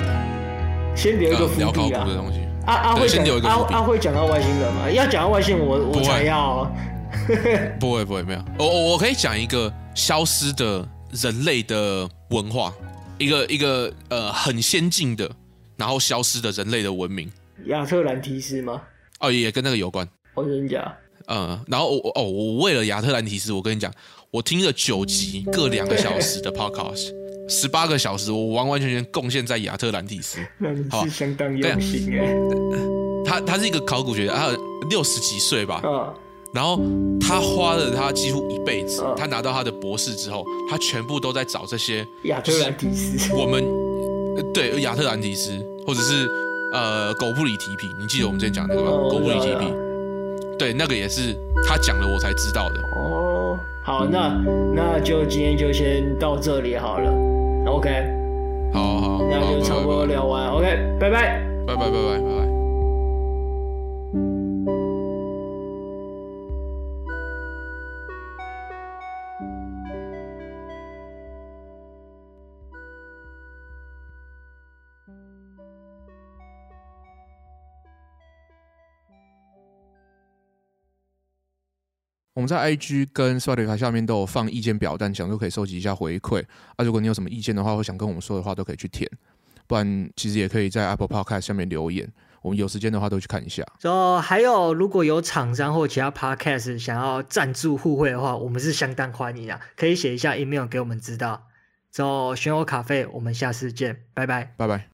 [1.00, 1.66] 先留一个伏笔啊。
[1.66, 2.39] 聊考古的东西。
[2.66, 4.91] 阿阿会讲阿阿会讲到外星人吗？
[4.91, 6.70] 要讲到外星人，我我才要。
[7.80, 8.43] 不会不会没有。
[8.60, 12.74] 我我我可以讲一个消失的人类的文化，
[13.18, 15.30] 一个一个呃很先进的，
[15.78, 17.32] 然后消失的人类的文明。
[17.68, 18.82] 亚特兰提斯吗？
[19.22, 20.08] 哦，也跟那个有关。
[20.34, 20.84] 我跟你讲。
[21.28, 23.91] 嗯，然后我哦，我为了亚特兰提斯，我跟你讲，
[24.32, 27.12] 我听了九集各两个小时的 podcast，
[27.50, 30.39] 十八个小时，我完完全全贡献在亚特兰蒂斯。
[30.60, 32.34] 那你是相当用心哎。
[33.26, 34.50] 他他是一个考古学家，他
[34.89, 35.82] 六十几岁吧。
[35.84, 36.14] 嗯。
[36.52, 36.80] 然后
[37.22, 43.34] 他花了他几乎一辈子，他拿到他的博士之后，他全部都在找这些亚特兰蒂斯。
[43.36, 43.64] 我们
[44.52, 45.52] 对亚特兰蒂斯，
[45.86, 46.28] 或者是
[46.74, 48.89] 呃狗不理提皮，你记得我们之前讲那个吗？
[49.10, 49.72] 狗不理提皮。
[50.58, 51.36] 对，那个也是
[51.68, 52.82] 他讲了我才知道的。
[52.97, 54.36] 哦，好，那
[54.74, 57.38] 那就今天就先到这里好了。
[57.66, 57.89] OK，
[58.74, 60.49] 好好好，那就差不多聊完。
[60.49, 60.66] OK，
[60.99, 62.49] 拜拜，拜拜拜拜拜拜。
[82.39, 86.41] 我们在 IG 跟 Spotify 下面都有放意见表单，想说可以收集一下回馈
[86.77, 86.85] 啊。
[86.85, 89.05] 如果你有什么意见的话，或想跟我们说的话，都可以去填。
[89.67, 92.09] 不然其实也可以在 Apple Podcast 下面留言，
[92.41, 93.61] 我们有时间的话都去看一下。
[93.81, 101.45] 然后还有，如果有厂商或其他 Podcast 想要赞助互惠的话，我们是相当欢迎的，可以写一下 email 给我们知道。
[101.91, 104.87] 之后选我咖啡，我们下次见，拜拜，拜拜。